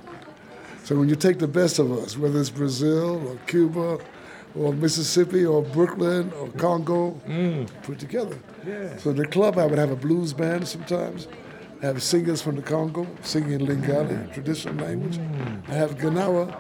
So 0.86 0.96
when 0.96 1.10
you 1.10 1.18
take 1.18 1.40
the 1.40 1.48
best 1.62 1.78
of 1.80 1.92
us, 1.92 2.18
whether 2.18 2.40
it's 2.40 2.52
Brazil 2.52 3.10
or 3.28 3.36
Cuba 3.48 3.98
or 4.56 4.72
Mississippi 4.72 5.44
or 5.46 5.62
Brooklyn 5.62 6.32
or 6.40 6.48
Congo, 6.58 7.20
Mm. 7.28 7.68
put 7.84 8.00
together. 8.00 8.38
Yeah. 8.66 8.96
So 9.02 9.10
in 9.10 9.18
the 9.18 9.28
club, 9.28 9.58
I 9.58 9.66
would 9.66 9.80
have 9.80 9.92
a 9.92 9.98
blues 10.08 10.32
band 10.32 10.68
sometimes. 10.70 11.28
Have 11.82 12.02
singers 12.02 12.42
from 12.42 12.56
the 12.56 12.62
Congo 12.62 13.06
singing 13.22 13.60
Lingala, 13.60 14.32
traditional 14.34 14.76
language. 14.86 15.20
I 15.68 15.74
have 15.74 15.98
Ganawa, 15.98 16.56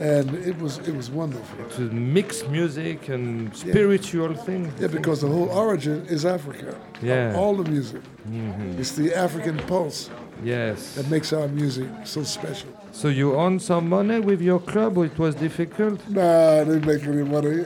and 0.00 0.34
it 0.46 0.56
was 0.58 0.78
it 0.78 0.94
was 0.94 1.10
wonderful. 1.10 1.64
To 1.76 1.82
mix 1.92 2.44
music 2.48 3.08
and 3.08 3.54
spiritual 3.56 4.34
things. 4.34 4.72
Yeah, 4.80 4.88
because 4.88 5.20
the 5.20 5.28
whole 5.28 5.48
origin 5.50 6.04
is 6.06 6.24
Africa. 6.24 6.76
Yeah. 7.02 7.36
All 7.36 7.54
the 7.56 7.70
music. 7.70 8.02
Mhm. 8.28 8.78
It's 8.78 8.92
the 8.92 9.14
African 9.14 9.56
pulse 9.68 10.10
Yes. 10.42 10.94
that 10.96 11.08
makes 11.10 11.32
our 11.32 11.48
music 11.48 11.88
so 12.04 12.22
special. 12.24 12.68
So 12.92 13.08
you 13.08 13.34
earn 13.38 13.58
some 13.60 13.88
money 13.88 14.20
with 14.20 14.40
your 14.40 14.60
club, 14.60 14.98
or 14.98 15.04
it 15.06 15.18
was 15.18 15.34
difficult? 15.34 16.00
Nah, 16.08 16.60
I 16.60 16.64
didn't 16.64 16.86
make 16.86 17.02
any 17.04 17.24
money. 17.24 17.64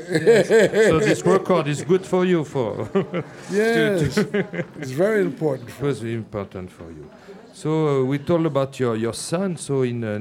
so 0.89 0.99
this 1.09 1.23
record 1.25 1.67
is 1.69 1.83
good 1.85 2.05
for 2.07 2.25
you 2.25 2.45
for. 2.45 2.89
yes, 3.51 4.17
it's 4.81 4.91
very 4.91 5.23
important. 5.23 5.69
It 5.71 5.81
was 5.83 6.03
important 6.03 6.71
for 6.71 6.85
you. 6.91 7.05
So 7.53 7.71
uh, 7.89 8.05
we 8.05 8.19
told 8.19 8.47
about 8.47 8.79
your, 8.81 8.97
your 8.97 9.15
son. 9.15 9.57
So 9.57 9.83
in 9.83 10.05
uh, 10.05 10.19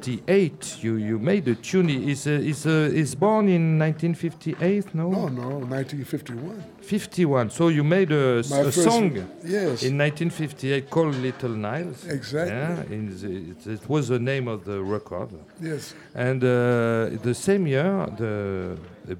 1958, 0.00 0.82
you, 0.82 0.94
you 0.94 1.18
made 1.18 1.46
a 1.48 1.54
tune. 1.54 1.90
Is 1.90 2.26
uh, 2.26 2.30
is 2.30 2.66
uh, 2.66 2.90
is 2.92 3.14
born 3.14 3.48
in 3.48 3.78
1958? 3.78 4.94
No. 4.94 5.10
No, 5.10 5.28
no, 5.28 5.48
1951. 5.58 6.64
51. 6.80 7.50
So 7.50 7.68
you 7.68 7.84
made 7.84 8.10
a, 8.10 8.38
a 8.38 8.72
song 8.72 9.12
Yes, 9.44 9.82
in 9.82 9.98
1958 9.98 10.88
called 10.88 11.14
Little 11.16 11.50
Niles. 11.50 12.06
Exactly. 12.06 12.56
Yeah, 12.56 12.82
in 12.94 13.54
the, 13.64 13.72
it, 13.72 13.88
was 13.88 14.08
the 14.08 14.18
name 14.18 14.48
of 14.48 14.64
the 14.64 14.82
record. 14.82 15.30
yes. 15.60 15.94
And 16.14 16.42
uh, 16.42 17.10
the 17.22 17.34
same 17.34 17.66
year, 17.66 18.06
the, 18.16 18.78
the 19.04 19.18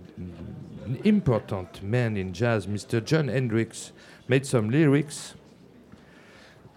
an 0.86 0.98
important 1.04 1.82
man 1.82 2.16
in 2.16 2.32
jazz, 2.32 2.66
Mr. 2.66 3.04
Jon 3.04 3.28
Hendricks, 3.28 3.92
made 4.28 4.46
some 4.46 4.70
lyrics 4.70 5.34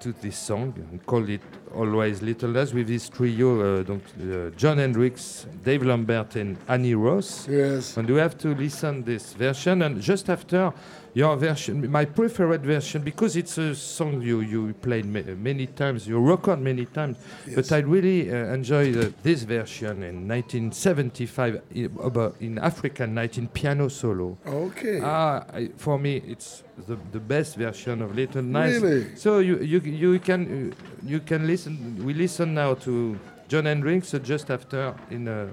to 0.01 0.11
this 0.11 0.37
song 0.37 0.73
and 0.91 1.05
called 1.05 1.29
it 1.29 1.41
Always 1.75 2.21
Little 2.21 2.51
Less 2.51 2.73
with 2.73 2.87
his 2.87 3.09
trio, 3.09 3.79
uh, 3.79 3.83
donc, 3.83 4.01
uh, 4.21 4.49
Jon 4.57 4.77
Hendricks, 4.77 5.47
Dave 5.63 5.83
Lambert, 5.83 6.35
and 6.35 6.57
Annie 6.67 6.95
Ross. 6.95 7.47
Yes. 7.47 7.97
And 7.97 8.09
we 8.09 8.19
have 8.19 8.37
to 8.39 8.53
listen 8.55 9.03
this 9.03 9.33
version. 9.33 9.81
And 9.81 10.01
just 10.01 10.29
after 10.29 10.71
your 11.15 11.35
version, 11.37 11.91
my 11.91 12.05
preferred 12.05 12.63
version, 12.63 13.03
because 13.03 13.35
it's 13.35 13.57
a 13.59 13.75
song 13.75 14.21
you, 14.21 14.39
you 14.41 14.73
played 14.81 15.05
ma- 15.05 15.21
many 15.37 15.67
times, 15.67 16.07
you 16.07 16.19
record 16.19 16.59
many 16.59 16.85
times, 16.85 17.17
but 17.55 17.71
I 17.71 17.79
really 17.79 18.31
uh, 18.31 18.53
enjoy 18.53 18.91
the, 18.91 19.13
this 19.21 19.43
version 19.43 20.01
in 20.03 20.27
1975 20.27 21.61
i- 21.75 21.89
in 22.39 22.57
African 22.57 23.13
night 23.13 23.37
in 23.37 23.47
piano 23.47 23.89
solo. 23.89 24.37
Okay. 24.45 24.99
Ah, 25.03 25.45
I, 25.53 25.69
for 25.77 25.99
me, 25.99 26.17
it's 26.27 26.63
the, 26.87 26.97
the 27.11 27.19
best 27.19 27.57
version 27.57 28.01
of 28.01 28.15
Little 28.15 28.41
Niles. 28.41 28.81
Really? 28.81 29.15
So 29.15 29.37
you 29.39 29.59
you 29.59 29.79
you 29.81 30.19
can 30.19 30.71
uh, 30.71 31.07
you 31.07 31.19
can 31.19 31.45
listen. 31.45 32.03
We 32.03 32.13
listen 32.15 32.53
now 32.55 32.73
to 32.85 33.19
Jon 33.47 33.65
Hendricks 33.65 34.13
uh, 34.13 34.19
just 34.19 34.49
after 34.49 34.95
in 35.11 35.27
uh, 35.27 35.47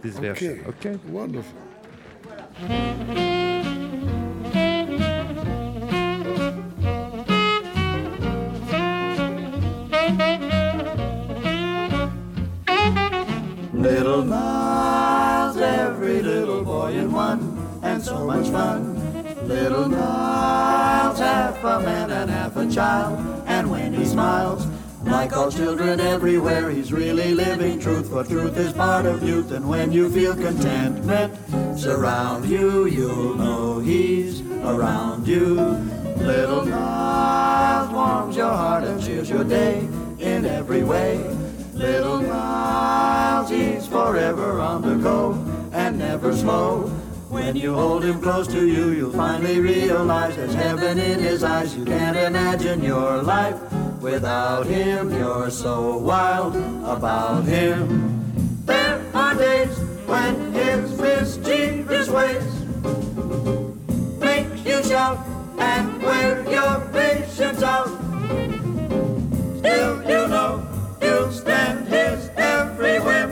this 0.00 0.16
version. 0.18 0.64
Okay. 0.68 0.98
Wonderful. 1.08 1.58
Little 13.84 14.24
Niles, 14.24 15.58
every 15.58 16.22
little 16.22 16.64
boy 16.64 16.92
in 16.92 17.12
one, 17.12 17.78
and 17.82 18.02
so 18.02 18.24
much 18.24 18.48
fun. 18.48 18.96
Little 19.46 19.90
Niles, 19.90 21.18
half 21.18 21.62
a 21.62 21.80
man 21.80 22.10
and 22.10 22.30
half 22.30 22.56
a 22.56 22.66
child, 22.66 23.44
and 23.46 23.70
when 23.70 23.92
he 23.92 24.06
smiles, 24.06 24.66
like 25.02 25.36
all 25.36 25.50
children 25.52 26.00
everywhere, 26.00 26.70
he's 26.70 26.94
really 26.94 27.34
living 27.34 27.78
truth, 27.78 28.08
for 28.08 28.24
truth 28.24 28.56
is 28.56 28.72
part 28.72 29.04
of 29.04 29.22
youth, 29.22 29.52
and 29.52 29.68
when 29.68 29.92
you 29.92 30.08
feel 30.08 30.34
contentment 30.34 31.34
surround 31.78 32.46
you, 32.46 32.86
you'll 32.86 33.34
know 33.34 33.80
he's 33.80 34.40
around 34.62 35.28
you. 35.28 35.56
Little 36.16 36.64
Niles 36.64 37.92
warms 37.92 38.34
your 38.34 38.48
heart 38.48 38.84
and 38.84 39.04
cheers 39.04 39.28
your 39.28 39.44
day 39.44 39.80
in 40.20 40.46
every 40.46 40.84
way. 40.84 41.43
Little 41.74 42.20
Niles, 42.20 43.50
he's 43.50 43.86
forever 43.88 44.60
on 44.60 44.82
the 44.82 44.94
go 44.94 45.32
and 45.72 45.98
never 45.98 46.32
slow. 46.32 46.82
When 47.28 47.56
you 47.56 47.74
hold 47.74 48.04
him 48.04 48.22
close 48.22 48.46
to 48.48 48.64
you, 48.64 48.90
you'll 48.90 49.12
finally 49.12 49.58
realize 49.58 50.36
there's 50.36 50.54
heaven 50.54 51.00
in 51.00 51.18
his 51.18 51.42
eyes. 51.42 51.76
You 51.76 51.84
can't 51.84 52.16
imagine 52.16 52.80
your 52.80 53.22
life 53.22 53.60
without 54.00 54.66
him. 54.66 55.10
You're 55.10 55.50
so 55.50 55.98
wild 55.98 56.54
about 56.84 57.44
him. 57.44 58.64
There 58.66 59.04
are 59.12 59.34
days 59.34 59.76
when 60.06 60.52
his 60.52 60.96
mischievous 60.96 62.08
ways 62.08 62.44
make 64.20 64.64
you 64.64 64.80
shout 64.84 65.26
and 65.58 66.00
wear 66.00 66.48
your 66.48 66.80
patience 66.92 67.64
out. 67.64 67.88
Still, 69.58 70.02
you 70.02 70.28
know 70.28 70.63
Stand 71.34 71.88
his 71.88 72.30
every 72.36 73.00
whim. 73.00 73.30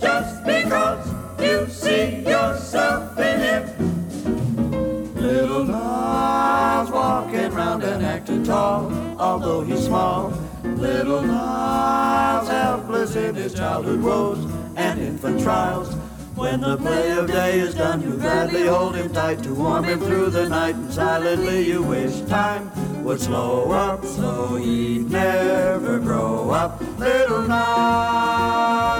Just 0.00 0.44
because 0.44 1.06
you 1.40 1.66
see 1.68 2.22
yourself 2.28 3.16
in 3.16 3.40
him. 3.40 5.14
Little 5.14 5.64
Niles 5.64 6.90
walking 6.90 7.52
round 7.52 7.84
and 7.84 8.04
acting 8.04 8.42
tall, 8.42 8.92
although 9.20 9.62
he's 9.62 9.84
small. 9.84 10.32
Little 10.64 11.22
Niles 11.22 12.48
helpless 12.48 13.14
in 13.14 13.36
his 13.36 13.54
childhood 13.54 14.02
woes 14.02 14.44
and 14.76 15.00
infant 15.00 15.40
trials. 15.40 15.94
When 16.36 16.60
the 16.60 16.76
play 16.76 17.12
of 17.12 17.28
day 17.28 17.60
is 17.60 17.74
done, 17.74 18.02
you 18.02 18.18
gladly 18.18 18.66
hold 18.66 18.94
him 18.94 19.10
tight 19.10 19.42
to 19.44 19.54
warm 19.54 19.84
him 19.84 20.00
through 20.00 20.28
the 20.28 20.46
night, 20.46 20.74
and 20.74 20.92
silently 20.92 21.66
you 21.66 21.82
wish 21.82 22.20
time 22.28 22.70
would 23.04 23.22
slow 23.22 23.70
up 23.70 24.04
so 24.04 24.56
he'd 24.56 25.10
never 25.10 25.98
grow 25.98 26.50
up. 26.50 26.82
Little 26.98 27.48
Niles. 27.48 28.95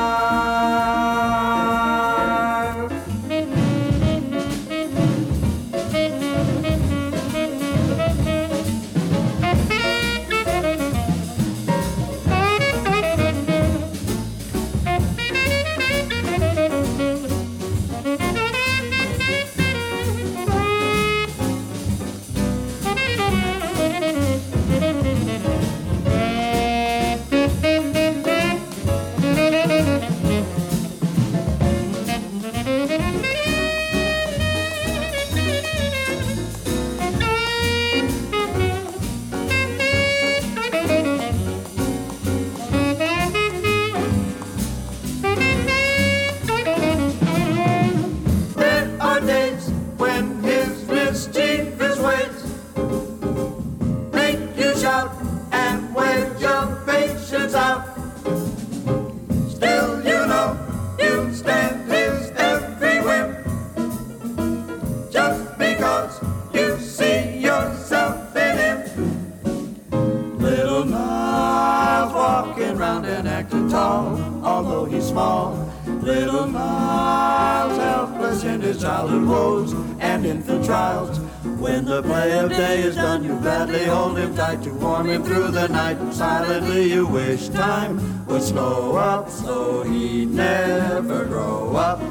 Tight 84.47 84.63
to 84.63 84.71
warm 84.75 85.11
him 85.11 85.25
through 85.25 85.49
the 85.49 85.67
night. 85.67 85.99
Silently 86.13 86.93
you 86.93 87.05
wish 87.05 87.49
time 87.49 87.95
would 88.27 88.43
slow 88.43 88.95
up 88.95 89.29
so 89.29 89.83
he'd 89.83 90.29
never 90.29 91.25
grow 91.25 91.75
up. 91.75 92.06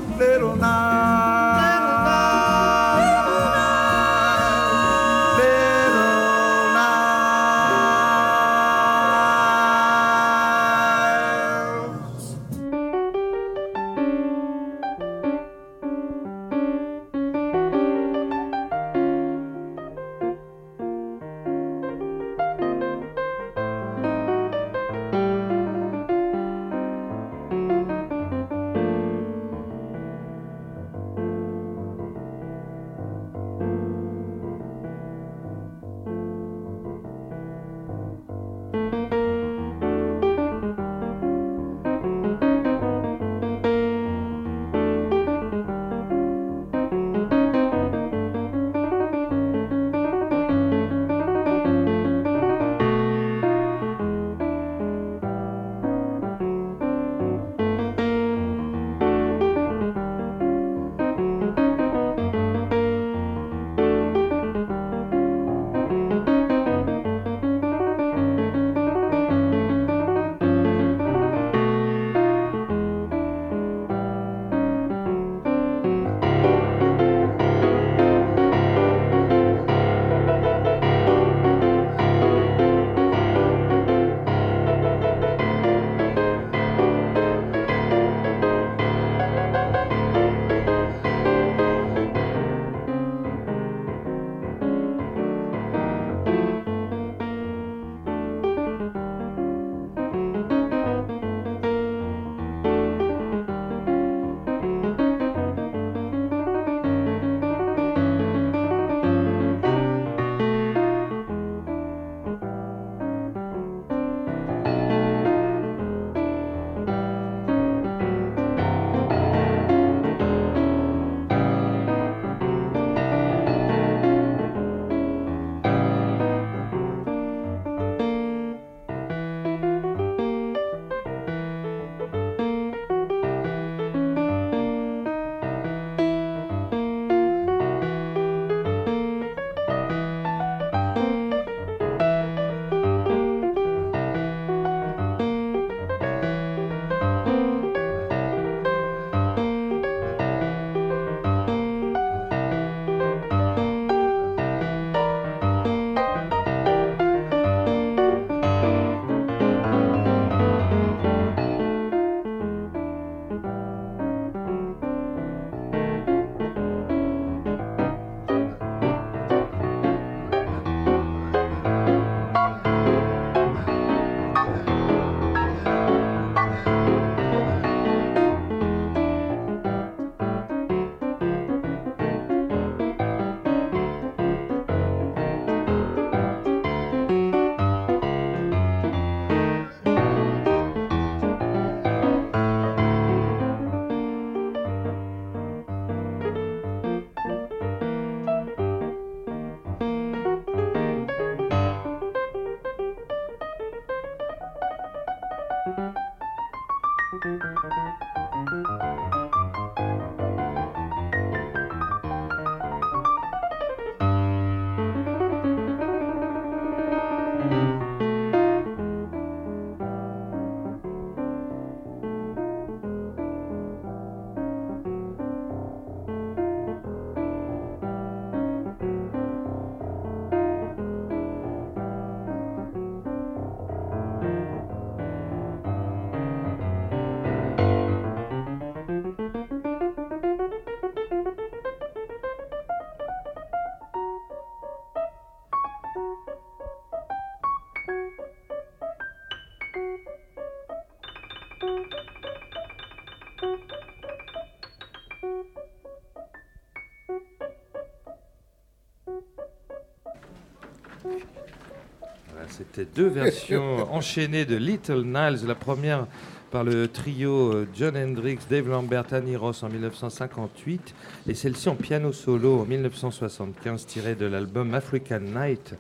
C'était 262.50 262.86
deux 262.86 263.08
versions 263.08 263.92
enchaînées 263.94 264.46
de 264.46 264.56
Little 264.56 265.04
Niles. 265.04 265.46
La 265.46 265.56
première 265.56 266.08
par 266.52 266.64
le 266.64 266.88
trio 266.88 267.52
euh, 267.52 267.68
John 267.76 267.98
Hendrix, 267.98 268.40
Dave 268.50 268.70
Lambert, 268.70 269.12
Annie 269.12 269.36
Ross 269.36 269.62
en 269.64 269.68
1958 269.68 270.96
et 271.28 271.34
celle-ci 271.34 271.68
en 271.68 271.76
piano 271.76 272.14
solo 272.14 272.62
en 272.62 272.66
1975 272.66 273.86
tirée 273.86 274.16
de 274.16 274.26
l'album 274.26 274.74
African 274.74 275.20
Night. 275.20 275.76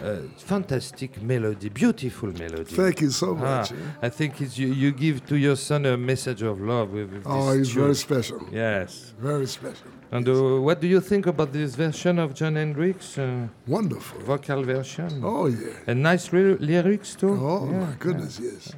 Euh, 0.00 0.22
fantastic 0.36 1.20
melody, 1.22 1.68
beautiful 1.68 2.30
melody. 2.32 2.74
Thank 2.74 3.00
you 3.02 3.10
so 3.10 3.36
Ah, 3.38 3.58
much. 3.60 3.72
eh? 3.72 3.76
I 4.06 4.08
think 4.08 4.40
it's 4.40 4.56
you, 4.58 4.68
you 4.68 4.90
give 4.92 5.24
to 5.26 5.36
your 5.36 5.56
son 5.56 5.86
a 5.86 5.96
message 5.96 6.42
of 6.42 6.60
love 6.60 6.90
with, 6.92 7.12
with 7.12 7.22
Oh, 7.26 7.52
he's 7.56 7.72
tune. 7.72 7.82
very 7.82 7.94
special. 7.94 8.40
Yes. 8.52 9.14
Very 9.20 9.46
special. 9.46 9.88
And 10.10 10.28
uh, 10.28 10.60
what 10.60 10.80
do 10.80 10.86
you 10.86 11.00
think 11.00 11.26
about 11.26 11.52
this 11.52 11.74
version 11.74 12.18
of 12.18 12.34
Jon 12.34 12.56
Hendricks 12.56 13.16
uh, 13.18 13.48
Wonderful. 13.66 14.20
vocal 14.20 14.62
version? 14.62 15.22
Oh, 15.24 15.46
yeah. 15.46 15.68
And 15.86 16.02
nice 16.02 16.32
ly- 16.32 16.56
lyrics 16.60 17.14
too. 17.14 17.30
Oh, 17.40 17.68
Yeah, 17.70 17.78
my 17.80 17.94
goodness, 17.98 18.38
yes. 18.42 18.72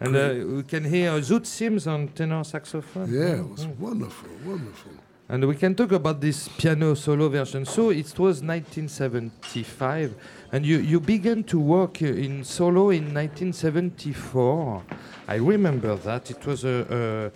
And 0.00 0.16
uh, 0.16 0.34
we 0.56 0.62
can 0.64 0.84
hear 0.84 1.12
Zoot 1.20 1.46
Sims 1.46 1.86
on 1.86 2.08
tenor 2.08 2.44
saxophone. 2.44 3.12
Yeah, 3.12 3.40
it 3.40 3.48
was 3.48 3.66
wonderful, 3.78 4.28
wonderful. 4.44 4.92
And 5.28 5.46
we 5.48 5.56
can 5.56 5.74
talk 5.74 5.92
about 5.92 6.20
this 6.20 6.48
piano 6.48 6.94
solo 6.94 7.30
version. 7.30 7.64
So 7.64 7.88
it 7.90 8.18
was 8.18 8.42
1975, 8.42 10.14
and 10.52 10.66
you, 10.66 10.78
you 10.78 11.00
began 11.00 11.42
to 11.44 11.58
work 11.58 12.02
uh, 12.02 12.06
in 12.06 12.44
solo 12.44 12.90
in 12.90 13.14
1974. 13.14 14.82
I 15.26 15.36
remember 15.36 15.96
that. 15.96 16.30
It 16.30 16.44
was 16.44 16.64
a, 16.64 17.32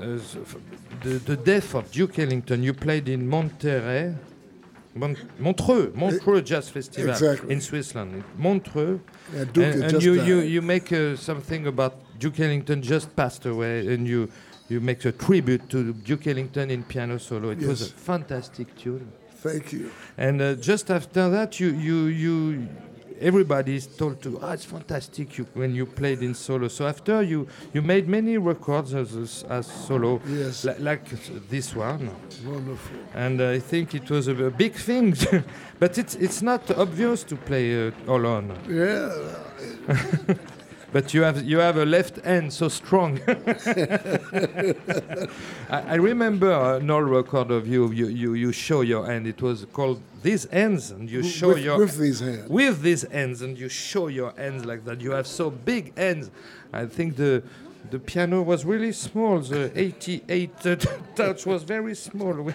a, 0.00 0.04
a 0.04 0.18
the, 1.02 1.18
the 1.26 1.36
death 1.36 1.74
of 1.74 1.90
Duke 1.92 2.18
Ellington. 2.18 2.62
You 2.62 2.72
played 2.72 3.08
in 3.08 3.28
Monterey. 3.28 4.14
Mon- 4.94 5.16
Montreux, 5.38 5.90
Montreux 5.94 6.42
Jazz 6.42 6.68
Festival 6.68 7.10
exactly. 7.10 7.52
in 7.52 7.60
Switzerland. 7.62 8.24
Montreux. 8.36 9.00
Yeah, 9.34 9.40
and 9.40 9.84
and 9.84 10.02
you, 10.02 10.22
you, 10.22 10.40
you 10.40 10.60
make 10.60 10.92
uh, 10.92 11.16
something 11.16 11.66
about 11.66 11.94
Duke 12.18 12.40
Ellington 12.40 12.82
just 12.82 13.16
passed 13.16 13.46
away, 13.46 13.94
and 13.94 14.06
you 14.06 14.28
you 14.72 14.80
make 14.80 15.04
a 15.04 15.12
tribute 15.12 15.68
to 15.70 15.92
Duke 15.92 16.26
Ellington 16.26 16.70
in 16.70 16.82
piano 16.82 17.18
solo. 17.18 17.50
It 17.50 17.60
was 17.60 17.82
a 17.82 17.94
fantastic 18.12 18.74
tune. 18.76 19.12
Thank 19.36 19.72
you. 19.72 19.90
And 20.16 20.40
uh, 20.40 20.54
just 20.54 20.90
after 20.90 21.28
that, 21.30 21.60
you 21.60 21.68
you 21.88 22.06
you 22.06 22.68
everybody 23.20 23.74
is 23.76 23.86
told 23.86 24.20
to 24.22 24.38
ah 24.42 24.52
it's 24.52 24.64
fantastic 24.64 25.38
you, 25.38 25.44
when 25.54 25.74
you 25.74 25.84
played 25.86 26.22
in 26.22 26.34
solo. 26.34 26.68
So 26.68 26.86
after 26.86 27.22
you 27.22 27.46
you 27.74 27.82
made 27.82 28.08
many 28.08 28.38
records 28.38 28.94
as 28.94 29.14
as, 29.16 29.44
as 29.50 29.66
solo, 29.86 30.20
Yes. 30.26 30.64
li- 30.64 30.78
like 30.78 31.04
this 31.50 31.74
one. 31.76 32.10
Wonderful. 32.46 32.96
And 33.14 33.40
I 33.40 33.58
think 33.60 33.94
it 33.94 34.08
was 34.10 34.28
a, 34.28 34.34
a 34.46 34.50
big 34.50 34.74
thing, 34.74 35.14
but 35.80 35.98
it's 35.98 36.14
it's 36.16 36.40
not 36.42 36.70
obvious 36.78 37.24
to 37.24 37.36
play 37.36 37.88
uh, 37.88 37.90
alone. 38.16 38.48
Yeah. 38.68 39.10
But 40.92 41.14
you 41.14 41.22
have 41.22 41.42
you 41.42 41.58
have 41.58 41.78
a 41.78 41.86
left 41.86 42.22
hand 42.22 42.52
so 42.52 42.68
strong. 42.68 43.18
I, 45.70 45.80
I 45.88 45.94
remember 45.94 46.52
an 46.76 46.90
old 46.90 47.08
record 47.08 47.50
of 47.50 47.66
you, 47.66 47.90
you. 47.90 48.08
You 48.08 48.34
you 48.34 48.52
show 48.52 48.82
your 48.82 49.06
hand. 49.06 49.26
It 49.26 49.40
was 49.40 49.64
called 49.72 50.02
these 50.22 50.44
hands, 50.50 50.90
and 50.90 51.10
you 51.10 51.22
show 51.22 51.48
with, 51.48 51.64
your 51.64 51.78
with 51.78 51.96
these 51.96 52.20
hands. 52.20 52.48
with 52.50 52.82
these 52.82 53.02
hands, 53.10 53.40
and 53.40 53.58
you 53.58 53.70
show 53.70 54.08
your 54.08 54.32
hands 54.36 54.66
like 54.66 54.84
that. 54.84 55.00
You 55.00 55.12
have 55.12 55.26
so 55.26 55.48
big 55.48 55.96
hands. 55.96 56.30
I 56.74 56.84
think 56.84 57.16
the 57.16 57.42
the 57.90 57.98
piano 57.98 58.42
was 58.42 58.66
really 58.66 58.92
small. 58.92 59.40
The 59.40 59.72
88 59.74 60.66
uh, 60.66 60.76
touch 61.14 61.46
was 61.46 61.62
very 61.62 61.94
small. 61.94 62.52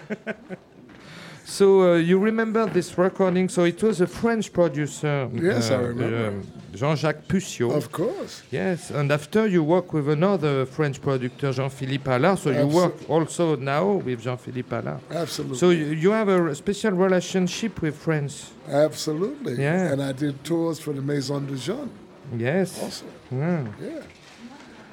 so 1.44 1.94
uh, 1.94 1.96
you 1.96 2.20
remember 2.20 2.66
this 2.66 2.96
recording? 2.96 3.48
So 3.48 3.64
it 3.64 3.82
was 3.82 4.00
a 4.00 4.06
French 4.06 4.52
producer. 4.52 5.28
Yes, 5.34 5.72
I 5.72 5.74
uh, 5.74 5.80
remember. 5.80 6.28
um, 6.28 6.57
Jean-Jacques 6.74 7.26
Pussiau. 7.28 7.70
Of 7.72 7.90
course. 7.90 8.42
Yes, 8.50 8.90
and 8.90 9.10
after 9.10 9.46
you 9.46 9.62
work 9.64 9.92
with 9.92 10.08
another 10.08 10.66
French 10.66 11.00
producer, 11.00 11.52
Jean-Philippe 11.52 12.10
Allard, 12.10 12.38
so 12.38 12.50
you 12.50 12.56
Absol- 12.66 12.72
work 12.74 12.94
also 13.10 13.56
now 13.56 13.92
with 13.94 14.20
Jean-Philippe 14.22 14.74
Allard. 14.76 15.00
Absolutely. 15.10 15.56
So 15.58 15.70
you, 15.70 15.86
you 15.86 16.10
have 16.10 16.28
a 16.28 16.54
special 16.54 16.92
relationship 16.92 17.80
with 17.80 17.96
France. 17.96 18.52
Absolutely. 18.68 19.54
Yeah. 19.62 19.92
And 19.92 20.02
I 20.02 20.12
did 20.12 20.44
tours 20.44 20.78
for 20.78 20.92
the 20.92 21.02
Maison 21.02 21.46
de 21.46 21.56
Jean 21.56 21.90
Yes. 22.36 22.82
also. 22.82 23.06
Yeah. 23.32 23.66
Yeah. 23.80 24.00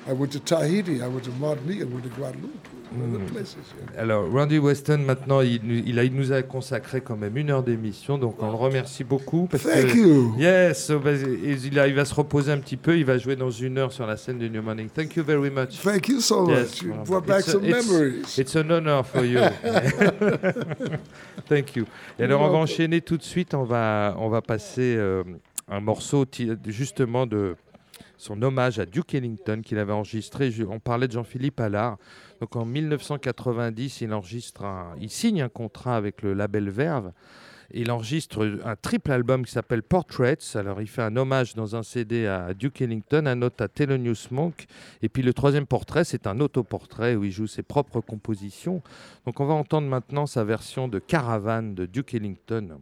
I 0.08 0.14
went 0.14 0.32
to 0.34 0.40
Tahiti, 0.40 1.02
I 1.02 1.08
went 1.08 1.24
to 1.26 1.32
Martinique, 1.32 1.82
I 1.82 1.86
went 1.86 2.04
to 2.04 2.10
Guadeloupe, 2.10 2.68
Mm. 2.92 3.98
Alors, 3.98 4.30
Randy 4.32 4.60
Weston, 4.60 5.00
maintenant, 5.00 5.42
il, 5.42 5.60
nous- 5.64 5.82
il, 5.86 5.98
a- 6.00 6.04
il 6.04 6.14
nous 6.14 6.32
a 6.32 6.42
consacré 6.44 7.02
quand 7.02 7.18
même 7.18 7.36
une 7.38 7.50
heure 7.50 7.64
d'émission, 7.64 8.18
donc 8.18 8.42
on 8.42 8.48
le 8.50 8.56
remercie 8.56 9.04
beaucoup. 9.04 9.48
Parce 9.50 9.64
Thank 9.64 9.94
que, 9.94 9.98
you. 9.98 10.36
Yes, 10.38 10.92
bah, 10.92 11.12
il, 11.14 11.80
a- 11.80 11.88
il 11.88 11.96
va 11.96 12.06
se 12.06 12.14
reposer 12.14 12.52
un 12.52 12.58
petit 12.60 12.78
peu, 12.78 12.98
il 12.98 13.06
va 13.06 13.18
jouer 13.18 13.36
dans 13.36 13.52
une 13.52 13.78
heure 13.78 13.92
sur 13.92 14.06
la 14.06 14.18
scène 14.18 14.38
de 14.40 14.48
New 14.48 14.62
Morning. 14.62 14.88
Thank 14.90 15.16
you 15.16 15.24
very 15.24 15.50
much. 15.50 15.80
Thank 15.84 16.08
you 16.10 16.20
so 16.22 16.50
Yes, 16.50 16.82
much. 16.84 16.86
You 16.98 17.04
brought 17.06 17.26
back 17.26 17.48
a- 17.48 17.52
some 17.52 17.66
it's- 17.66 17.88
memories. 17.90 18.38
It's 18.38 18.56
an 18.56 18.72
honor 18.72 19.04
for 19.04 19.26
you. 19.26 19.40
Thank 21.50 21.76
you. 21.76 21.86
Et 22.20 22.24
alors, 22.24 22.42
on 22.42 22.50
va 22.50 22.58
enchaîner 22.58 23.02
tout 23.02 23.18
de 23.18 23.24
suite. 23.24 23.54
On 23.54 23.64
va, 23.64 24.16
on 24.20 24.30
va 24.30 24.42
passer 24.42 24.96
euh, 24.98 25.24
un 25.70 25.80
morceau 25.80 26.26
justement 26.68 27.26
de 27.26 27.56
son 28.18 28.42
hommage 28.42 28.80
à 28.80 28.86
Duke 28.86 29.14
Ellington 29.14 29.62
qu'il 29.64 29.78
avait 29.78 29.94
enregistré. 29.94 30.52
On 30.70 30.80
parlait 30.80 31.08
de 31.08 31.14
Jean-Philippe 31.14 31.60
Allard. 31.60 31.98
Donc 32.42 32.56
en 32.56 32.66
1990, 32.66 34.02
il 34.02 34.14
enregistre, 34.14 34.66
il 35.00 35.10
signe 35.10 35.42
un 35.42 35.50
contrat 35.50 35.96
avec 35.96 36.22
le 36.22 36.34
label 36.34 36.70
Verve. 36.70 37.12
Il 37.72 37.92
enregistre 37.92 38.60
un 38.64 38.76
triple 38.76 39.12
album 39.12 39.46
qui 39.46 39.52
s'appelle 39.52 39.82
Portraits. 39.82 40.56
Alors, 40.56 40.82
il 40.82 40.88
fait 40.88 41.02
un 41.02 41.16
hommage 41.18 41.56
dans 41.56 41.76
un 41.76 41.84
CD 41.84 42.28
à 42.28 42.54
Duke 42.54 42.82
Ellington, 42.82 43.26
un 43.26 43.42
autre 43.42 43.64
à 43.64 43.68
Thelonious 43.68 44.28
Monk. 44.32 44.68
Et 45.02 45.10
puis, 45.10 45.24
le 45.24 45.34
troisième 45.34 45.66
portrait, 45.66 46.04
c'est 46.04 46.28
un 46.28 46.40
autoportrait 46.40 47.16
où 47.16 47.24
il 47.24 47.32
joue 47.32 47.48
ses 47.48 47.64
propres 47.64 48.02
compositions. 48.02 48.82
Donc, 49.26 49.40
on 49.40 49.46
va 49.46 49.56
entendre 49.56 49.88
maintenant 49.88 50.28
sa 50.28 50.44
version 50.44 50.88
de 50.88 51.00
Caravane 51.00 51.74
de 51.74 51.86
Duke 51.86 52.14
Ellington. 52.14 52.78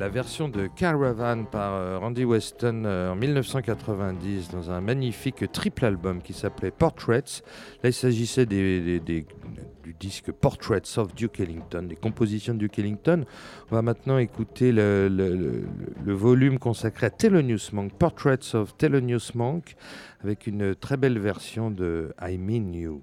La 0.00 0.08
version 0.08 0.48
de 0.48 0.66
Caravan 0.66 1.44
par 1.44 1.74
euh, 1.74 1.98
Randy 1.98 2.24
Weston 2.24 2.84
euh, 2.86 3.12
en 3.12 3.16
1990 3.16 4.48
dans 4.50 4.70
un 4.70 4.80
magnifique 4.80 5.52
triple 5.52 5.84
album 5.84 6.22
qui 6.22 6.32
s'appelait 6.32 6.70
Portraits. 6.70 7.42
Là, 7.82 7.90
il 7.90 7.92
s'agissait 7.92 8.46
du 8.46 9.02
disque 10.00 10.32
Portraits 10.32 10.96
of 10.96 11.14
Duke 11.14 11.40
Ellington, 11.40 11.82
des 11.82 11.96
compositions 11.96 12.54
de 12.54 12.60
Duke 12.60 12.78
Ellington. 12.78 13.26
On 13.70 13.74
va 13.74 13.82
maintenant 13.82 14.16
écouter 14.16 14.72
le 14.72 15.66
volume 16.06 16.58
consacré 16.58 17.08
à 17.08 17.10
Thelonious 17.10 17.68
Monk, 17.74 17.92
Portraits 17.92 18.54
of 18.54 18.74
Thelonious 18.78 19.32
Monk, 19.34 19.76
avec 20.24 20.46
une 20.46 20.74
très 20.74 20.96
belle 20.96 21.18
version 21.18 21.70
de 21.70 22.14
I 22.26 22.38
Mean 22.38 22.72
You. 22.72 23.02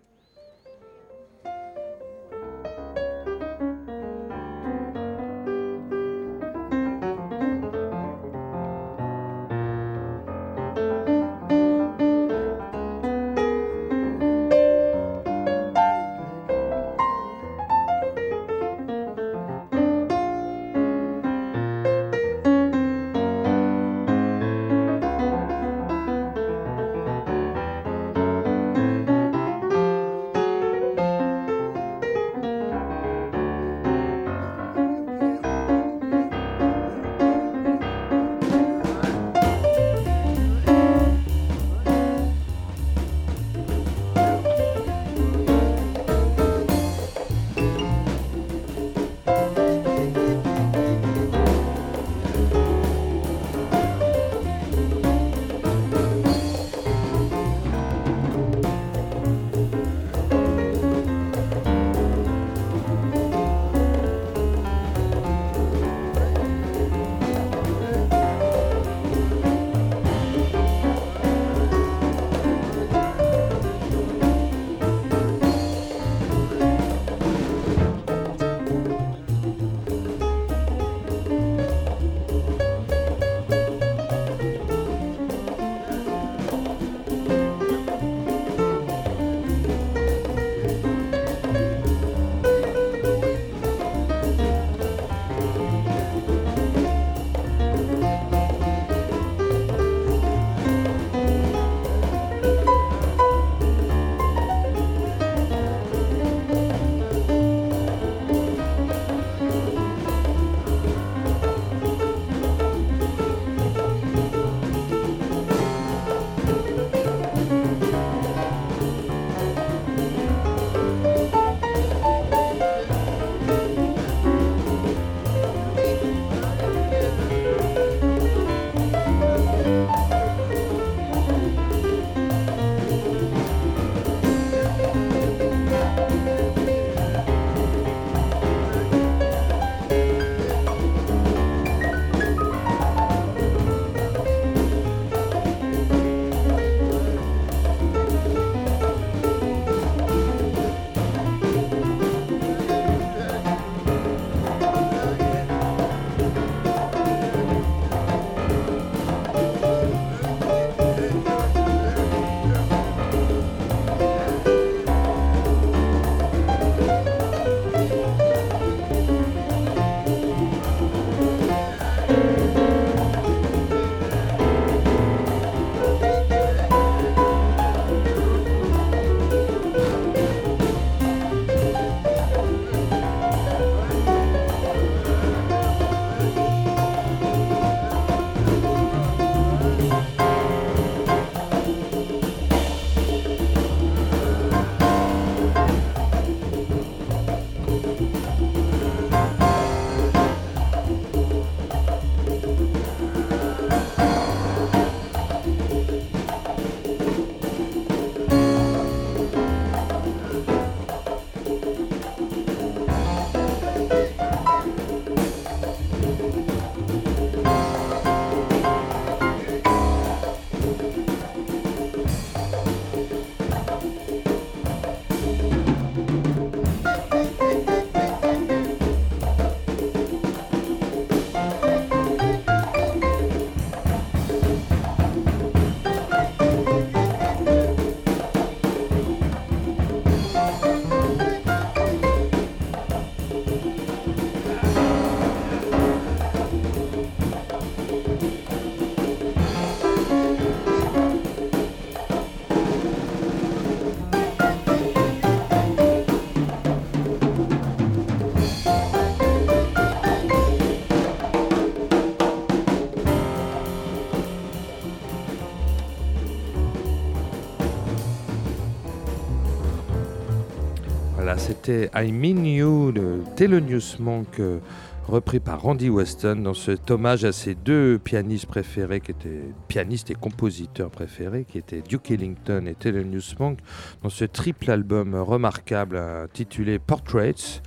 C'était 271.47 271.89
I 271.95 272.11
Mean 272.11 272.43
You 272.43 272.91
de 272.91 273.21
Thelonious 273.37 273.99
Monk, 273.99 274.41
euh, 274.41 274.59
repris 275.07 275.39
par 275.39 275.61
Randy 275.61 275.89
Weston 275.89 276.41
dans 276.43 276.53
cet 276.53 276.91
hommage 276.91 277.23
à 277.23 277.31
ses 277.31 277.55
deux 277.55 277.99
pianistes 278.03 278.47
préférés, 278.47 278.99
qui 278.99 279.11
étaient 279.11 279.43
pianistes 279.69 280.11
et 280.11 280.13
compositeurs 280.13 280.89
préférés, 280.89 281.45
qui 281.45 281.57
étaient 281.57 281.81
Duke 281.81 282.11
Ellington 282.11 282.65
et 282.67 282.75
Thelonious 282.75 283.35
Monk, 283.39 283.59
dans 284.03 284.09
ce 284.09 284.25
triple 284.25 284.69
album 284.69 285.15
remarquable 285.15 285.95
intitulé 285.95 286.79
Portraits 286.79 287.61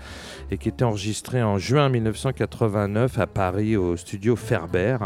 et 0.51 0.59
qui 0.59 0.68
était 0.68 0.85
enregistré 0.85 1.43
en 1.43 1.57
juin 1.57 1.89
1989 1.89 3.18
à 3.18 3.26
Paris 3.26 3.78
au 3.78 3.97
studio 3.97 4.37
Ferber. 4.37 4.99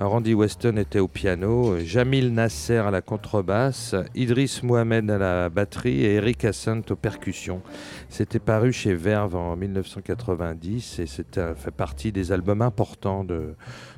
Randy 0.00 0.32
Weston 0.32 0.78
était 0.78 0.98
au 0.98 1.08
piano, 1.08 1.78
Jamil 1.78 2.32
Nasser 2.32 2.78
à 2.78 2.90
la 2.90 3.02
contrebasse, 3.02 3.94
Idriss 4.14 4.62
Mohamed 4.62 5.10
à 5.10 5.18
la 5.18 5.48
batterie 5.50 6.02
et 6.06 6.14
Eric 6.14 6.46
Hassant 6.46 6.80
aux 6.88 6.96
percussions. 6.96 7.60
C'était 8.08 8.38
paru 8.38 8.72
chez 8.72 8.94
Verve 8.94 9.36
en 9.36 9.56
1990 9.56 11.00
et 11.00 11.06
c'était 11.06 11.54
fait 11.54 11.70
partie 11.70 12.12
des 12.12 12.32
albums 12.32 12.62
importants 12.62 13.24
de, 13.24 13.54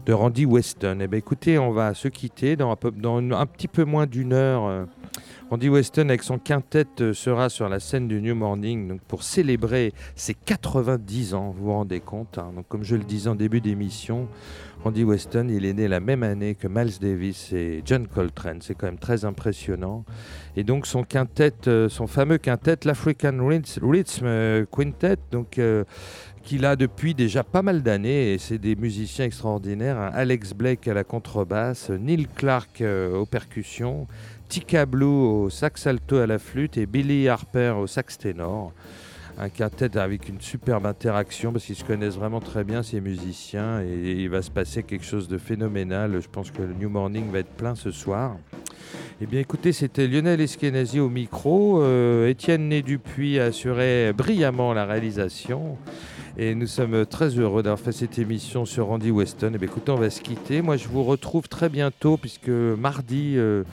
de 0.07 0.13
Randy 0.13 0.47
Weston. 0.47 0.99
Eh 1.01 1.07
bien, 1.07 1.19
écoutez, 1.19 1.59
on 1.59 1.71
va 1.71 1.95
se 1.95 2.09
quitter 2.09 2.57
dans 2.57 2.73
un, 2.73 3.47
petit 3.47 3.69
peu 3.69 3.85
moins 3.85 4.07
d'une 4.07 4.33
heure. 4.33 4.65
Euh, 4.67 4.85
Randy 5.51 5.69
Weston 5.69 6.09
avec 6.09 6.23
son 6.23 6.39
quintet 6.39 6.87
euh, 7.01 7.13
sera 7.13 7.51
sur 7.51 7.69
la 7.69 7.79
scène 7.79 8.09
du 8.09 8.23
New 8.23 8.35
Morning 8.35 8.89
donc 8.89 9.03
pour 9.03 9.23
célébrer 9.23 9.93
ses 10.17 10.33
90 10.33 11.35
ans, 11.35 11.55
vous 11.55 11.67
vous 11.67 11.73
rendez 11.73 12.01
compte. 12.01 12.39
Hein. 12.39 12.53
donc 12.57 12.67
comme 12.69 12.83
je 12.85 12.97
le 12.97 13.05
disais 13.05 13.29
en 13.29 13.35
début 13.35 13.61
d'émission, 13.61 14.29
Randy 14.83 15.05
Weston, 15.05 15.49
il 15.51 15.67
est 15.67 15.75
né 15.75 15.89
la 15.89 16.01
même 16.01 16.23
année 16.23 16.55
que 16.55 16.69
Miles 16.69 16.99
Davis 17.01 17.53
et 17.53 17.83
John 17.85 18.09
Coltrane. 18.09 18.63
C'est 18.63 18.75
quand 18.75 18.87
même 18.87 18.99
très 18.99 19.27
impressionnant. 19.27 20.05
Et 20.57 20.65
donc 20.65 20.87
son 20.87 21.05
quintet, 21.05 21.53
euh, 21.69 21.89
son 21.89 22.07
fameux 22.07 22.39
quintet, 22.39 22.79
l'African 22.85 23.37
Rhythm 23.47 24.67
Quintet, 24.73 25.19
donc 25.31 25.61
qu'il 26.43 26.65
a 26.67 26.77
depuis 26.77 27.15
déjà 27.15 27.43
pas 27.45 27.63
mal 27.63 27.83
d'années 27.83 28.35
et 28.35 28.39
c'est 28.39 28.59
des 28.59 28.77
musiciens 28.77 29.25
extraordinaires. 29.25 29.99
Hein. 29.99 30.11
Alex 30.13 30.53
Blake 30.53 30.87
à 30.89 30.95
la 30.95 31.05
contrebasse, 31.05 31.91
Neil 31.91 32.27
Clark 32.35 32.83
aux 32.83 33.27
percussions, 33.27 34.07
Tika 34.49 34.85
Blue 34.85 35.07
au 35.07 35.49
sax 35.51 35.87
alto 35.87 36.19
à 36.19 36.27
la 36.27 36.39
flûte 36.39 36.77
et 36.77 36.85
Billy 36.85 37.29
Harper 37.29 37.75
au 37.81 37.87
sax 37.87 38.19
ténor. 38.19 38.73
Un 39.39 39.49
quintet 39.49 39.97
avec 39.97 40.29
une 40.29 40.41
superbe 40.41 40.85
interaction 40.85 41.53
parce 41.53 41.65
qu'ils 41.65 41.77
se 41.77 41.85
connaissent 41.85 42.17
vraiment 42.17 42.41
très 42.41 42.63
bien 42.63 42.83
ces 42.83 43.01
musiciens 43.01 43.81
et 43.81 44.13
il 44.13 44.29
va 44.29 44.43
se 44.43 44.51
passer 44.51 44.83
quelque 44.83 45.07
chose 45.07 45.27
de 45.27 45.39
phénoménal. 45.39 46.21
Je 46.21 46.29
pense 46.29 46.51
que 46.51 46.61
le 46.61 46.75
New 46.75 46.91
Morning 46.91 47.31
va 47.31 47.39
être 47.39 47.57
plein 47.57 47.75
ce 47.75 47.91
soir. 47.91 48.37
Eh 49.23 49.27
bien 49.27 49.41
écoutez, 49.41 49.73
c'était 49.73 50.07
Lionel 50.07 50.41
Eskenazi 50.41 51.01
au 51.01 51.09
micro. 51.09 51.83
Euh, 51.83 52.29
Étienne 52.29 52.69
Né 52.69 52.83
Dupuis 52.83 53.39
a 53.39 53.45
assuré 53.45 54.13
brillamment 54.13 54.75
la 54.75 54.85
réalisation. 54.85 55.79
Et 56.39 56.55
nous 56.55 56.67
sommes 56.67 57.05
très 57.05 57.39
heureux 57.39 57.63
d'avoir 57.63 57.79
fait 57.79 57.93
cette 57.93 58.19
émission 58.19 58.65
sur 58.65 58.87
Randy 58.87 59.11
Weston. 59.11 59.53
Eh 59.55 59.59
bien 59.59 59.69
écoutez, 59.69 59.93
on 59.93 59.97
va 59.97 60.09
se 60.09 60.23
quitter. 60.23 60.63
Moi 60.63 60.79
je 60.79 60.89
vous 60.89 61.05
retrouve 61.05 61.49
très 61.49 61.69
bientôt 61.69 62.17
puisque 62.17 62.49
mardi... 62.49 63.35
Euh, 63.37 63.65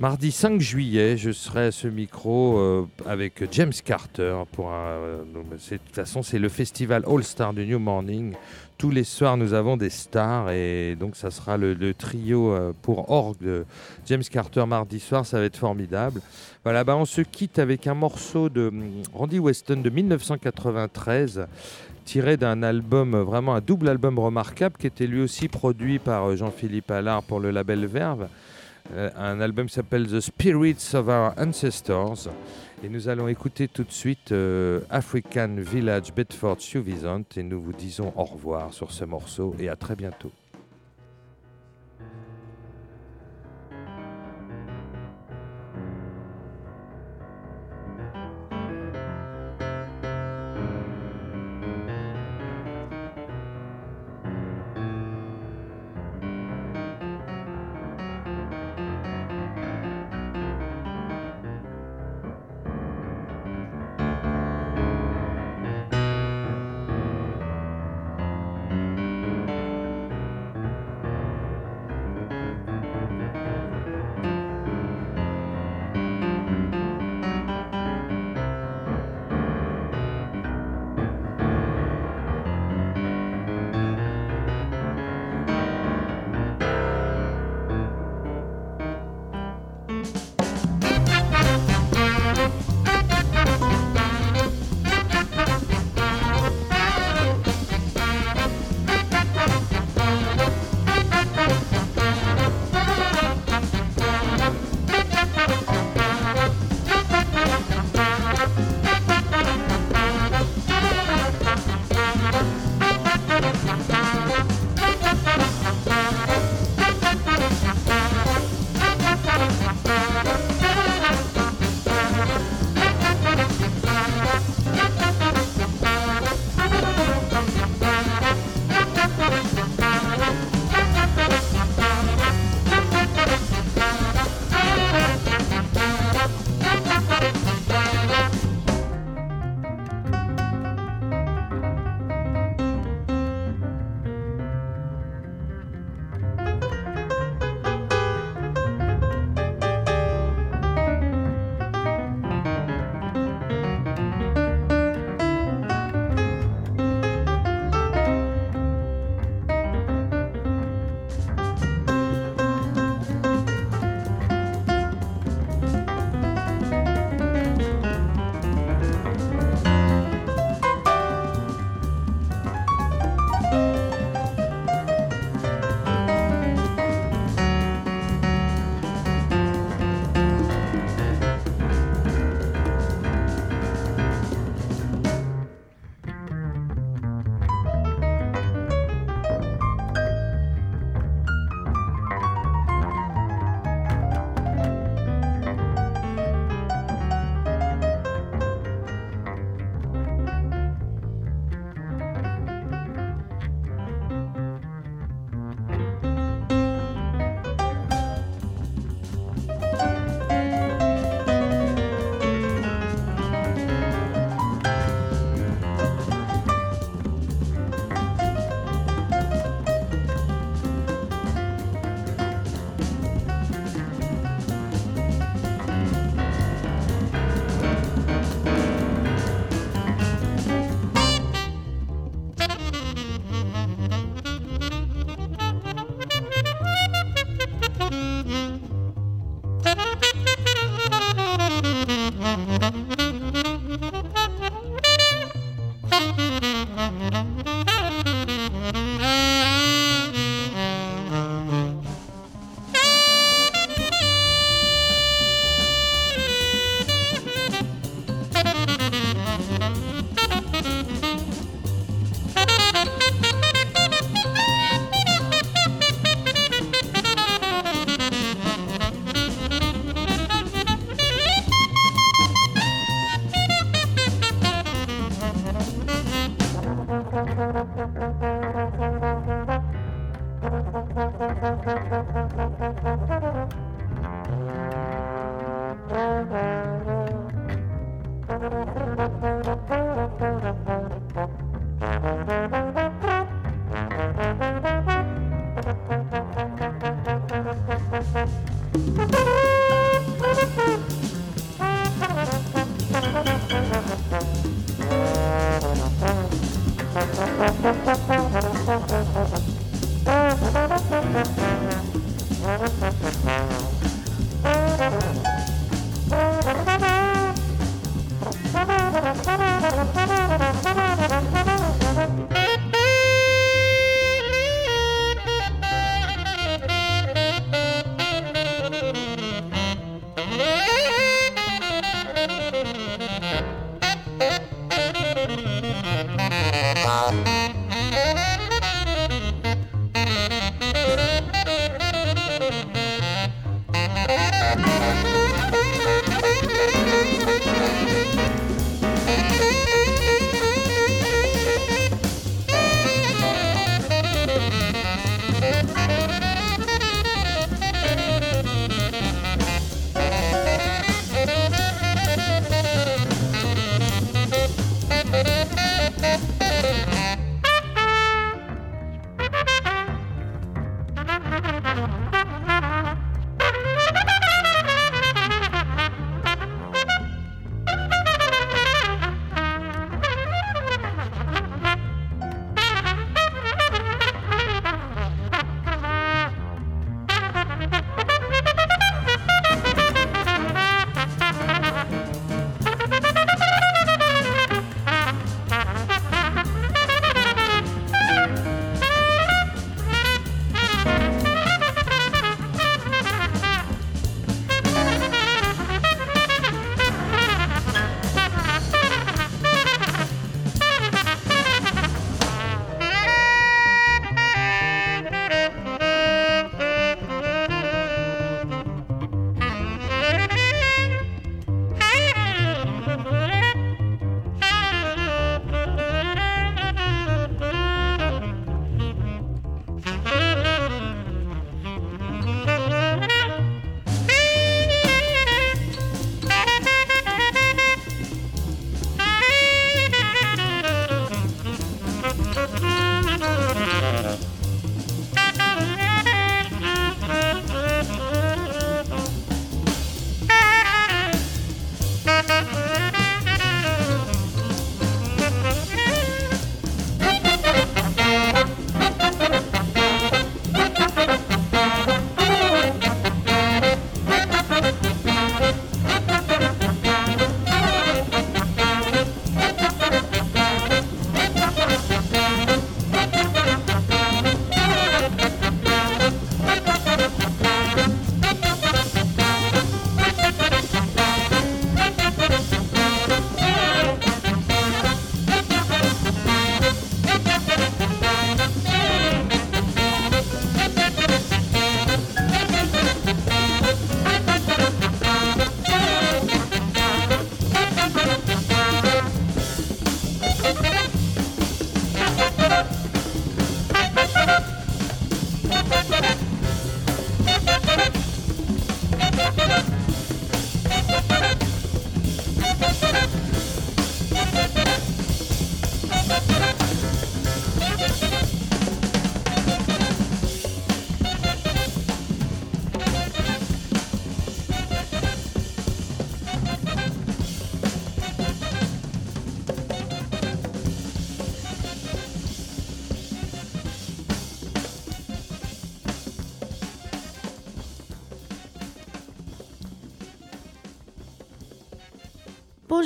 Mardi 0.00 0.32
5 0.32 0.62
juillet, 0.62 1.18
je 1.18 1.30
serai 1.30 1.66
à 1.66 1.70
ce 1.70 1.86
micro 1.86 2.58
euh, 2.58 2.86
avec 3.04 3.44
James 3.52 3.72
Carter. 3.84 4.34
Pour 4.50 4.70
de 4.70 5.76
toute 5.76 5.94
façon, 5.94 6.22
c'est 6.22 6.38
le 6.38 6.48
festival 6.48 7.04
All 7.06 7.22
Star 7.22 7.52
du 7.52 7.66
New 7.66 7.78
Morning. 7.78 8.32
Tous 8.78 8.88
les 8.88 9.04
soirs, 9.04 9.36
nous 9.36 9.52
avons 9.52 9.76
des 9.76 9.90
stars 9.90 10.52
et 10.52 10.96
donc 10.98 11.16
ça 11.16 11.30
sera 11.30 11.58
le, 11.58 11.92
trio 11.92 12.50
euh, 12.50 12.72
pour 12.80 13.10
orgue 13.10 13.42
de 13.42 13.66
James 14.06 14.22
Carter 14.22 14.64
mardi 14.66 15.00
soir. 15.00 15.26
Ça 15.26 15.38
va 15.38 15.44
être 15.44 15.58
formidable. 15.58 16.22
Voilà, 16.64 16.82
bah 16.82 16.96
on 16.96 17.04
se 17.04 17.20
quitte 17.20 17.58
avec 17.58 17.86
un 17.86 17.92
morceau 17.92 18.48
de 18.48 18.68
hum, 18.68 19.02
Randy 19.12 19.38
Weston 19.38 19.82
de 19.82 19.90
1993 19.90 21.46
tiré 22.10 22.36
d'un 22.36 22.64
album, 22.64 23.16
vraiment 23.22 23.54
un 23.54 23.60
double 23.60 23.88
album 23.88 24.18
remarquable 24.18 24.74
qui 24.76 24.88
était 24.88 25.06
lui 25.06 25.20
aussi 25.20 25.46
produit 25.46 26.00
par 26.00 26.24
euh, 26.24 26.34
Jean-Philippe 26.34 26.90
Allard 26.90 27.22
pour 27.22 27.38
le 27.38 27.52
label 27.52 27.86
Verve. 27.86 28.26
Euh, 28.94 29.10
un 29.16 29.40
album 29.40 29.68
qui 29.68 29.74
s'appelle 29.74 30.08
The 30.08 30.18
Spirits 30.18 30.90
of 30.94 31.06
Our 31.06 31.34
Ancestors. 31.38 32.28
Et 32.82 32.88
nous 32.88 33.08
allons 33.08 33.28
écouter 33.28 33.68
tout 33.68 33.84
de 33.84 33.92
suite 33.92 34.32
euh, 34.32 34.80
African 34.90 35.54
Village 35.58 36.12
Bedford 36.12 36.56
Suffisant 36.58 37.22
et 37.36 37.44
nous 37.44 37.62
vous 37.62 37.72
disons 37.72 38.12
au 38.16 38.24
revoir 38.24 38.74
sur 38.74 38.90
ce 38.90 39.04
morceau 39.04 39.54
et 39.60 39.68
à 39.68 39.76
très 39.76 39.94
bientôt. 39.94 40.32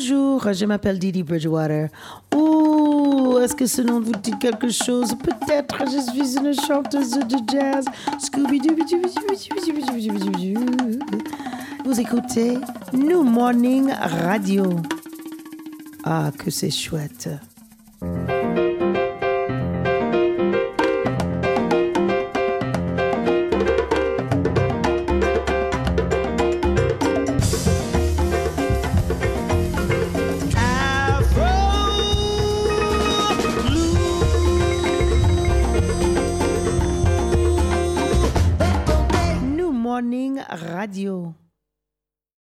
Bonjour, 0.06 0.52
je 0.52 0.66
m'appelle 0.66 0.98
Didi 0.98 1.22
Bridgewater. 1.22 1.89
Ouh, 2.35 3.39
est-ce 3.39 3.55
que 3.55 3.64
ce 3.64 3.81
nom 3.81 4.01
vous 4.01 4.12
dit 4.12 4.39
quelque 4.39 4.68
chose? 4.68 5.14
Peut-être 5.14 5.78
je 5.86 5.98
suis 6.10 6.36
une 6.36 6.52
chanteuse 6.52 7.12
de 7.12 7.36
jazz. 7.51 7.86
Scooby-Doo. 8.18 8.76
Vous 11.86 12.01
écoutez 12.01 12.59
New 12.93 13.22
Morning 13.22 13.93
Radio. 13.93 14.76
Ah, 16.05 16.31
que 16.36 16.51
c'est 16.51 16.70
chouette. 16.70 17.31